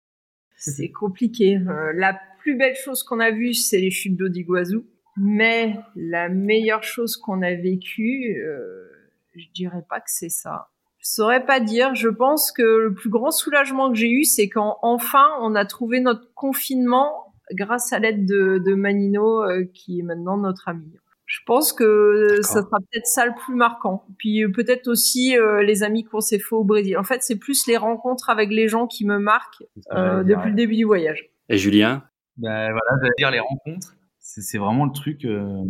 [0.57, 1.57] C'est compliqué.
[1.57, 4.81] Euh, la plus belle chose qu'on a vue, c'est les chutes d'eau d'Iguazu.
[5.17, 8.91] Mais la meilleure chose qu'on a vécue, euh,
[9.35, 10.69] je dirais pas que c'est ça.
[10.99, 11.95] Je saurais pas dire.
[11.95, 15.65] Je pense que le plus grand soulagement que j'ai eu, c'est quand enfin on a
[15.65, 20.93] trouvé notre confinement grâce à l'aide de, de Manino, euh, qui est maintenant notre ami.
[21.27, 24.05] Je pense que ça sera peut-être ça le plus marquant.
[24.17, 26.97] Puis euh, peut-être aussi euh, les amis qu'on s'est fait au Brésil.
[26.97, 30.77] En fait, c'est plus les rencontres avec les gens qui me marquent depuis le début
[30.77, 31.29] du voyage.
[31.49, 32.05] Et Julien?
[32.37, 33.97] Ben voilà, j'allais dire les rencontres
[34.41, 35.65] c'est vraiment le truc euh,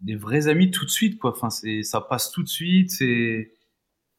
[0.00, 1.30] des vrais amis tout de suite quoi.
[1.30, 2.90] Enfin c'est ça passe tout de suite.
[2.90, 3.52] C'est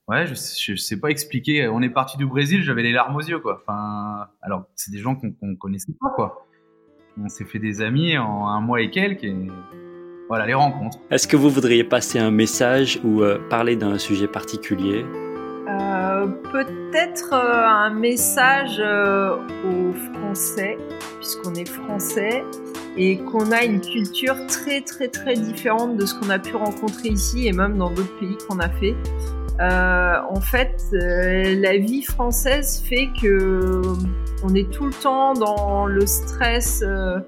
[0.08, 1.68] ouais je, je sais pas expliquer.
[1.68, 3.62] On est parti du Brésil, j'avais les larmes aux yeux quoi.
[3.62, 6.48] Enfin alors c'est des gens qu'on qu'on connaissait pas quoi.
[7.18, 9.36] On s'est fait des amis en un mois et quelques et
[10.32, 10.98] voilà les rencontres.
[11.10, 15.06] Est-ce que vous voudriez passer un message ou euh, parler d'un sujet particulier?
[15.68, 20.78] Euh, Peut-être un message aux Français
[21.20, 22.46] puisqu'on est Français
[22.96, 27.10] et qu'on a une culture très très très différente de ce qu'on a pu rencontrer
[27.10, 28.96] ici et même dans d'autres pays qu'on a fait.
[29.60, 33.82] Euh, en fait, euh, la vie française fait que
[34.44, 36.82] on est tout le temps dans le stress.
[36.84, 37.20] Euh,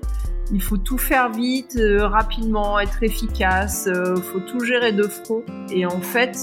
[0.52, 3.84] il faut tout faire vite, euh, rapidement, être efficace.
[3.88, 5.44] Il euh, faut tout gérer de front.
[5.72, 6.36] Et en fait,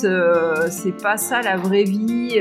[0.71, 2.41] c'est pas ça la vraie vie.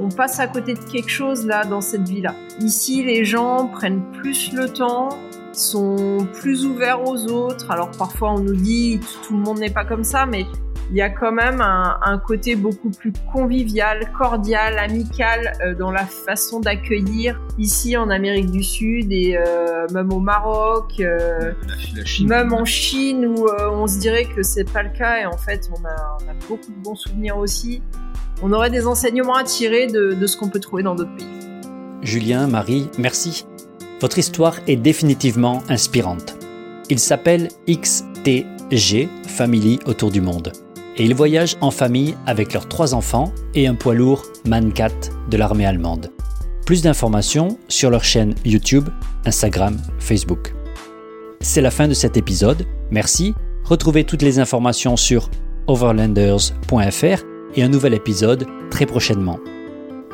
[0.00, 2.34] on passe à côté de quelque chose là dans cette vie-là.
[2.60, 5.08] Ici, les gens prennent plus le temps
[5.56, 7.70] sont plus ouverts aux autres.
[7.70, 10.46] Alors parfois on nous dit tout le monde n'est pas comme ça, mais
[10.90, 16.04] il y a quand même un, côté beaucoup plus convivial, cordial, amical euh, dans la
[16.06, 21.52] façon d'accueillir ici en Amérique du Sud et euh, même au Maroc, euh,
[22.20, 25.68] même en Chine où on se dirait que c'est pas le cas et en fait
[25.72, 27.82] on a, on a, beaucoup de bons souvenirs aussi.
[28.42, 31.26] On aurait des enseignements à tirer de, de ce qu'on peut trouver dans d'autres pays.
[32.02, 33.46] Julien, Marie, merci.
[34.00, 36.36] Votre histoire est définitivement inspirante.
[36.90, 40.52] Il s'appelle XTG Family autour du monde
[40.96, 45.10] et ils voyagent en famille avec leurs trois enfants et un poids lourd Man 4
[45.30, 46.10] de l'armée allemande.
[46.66, 48.88] Plus d'informations sur leur chaîne YouTube,
[49.26, 50.54] Instagram, Facebook.
[51.40, 52.66] C'est la fin de cet épisode.
[52.90, 53.34] Merci.
[53.64, 55.30] Retrouvez toutes les informations sur
[55.66, 57.24] overlanders.fr
[57.56, 59.38] et un nouvel épisode très prochainement.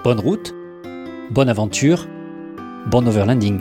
[0.02, 0.54] Bonne route,
[1.30, 2.06] bonne aventure,
[2.90, 3.60] bon overlanding.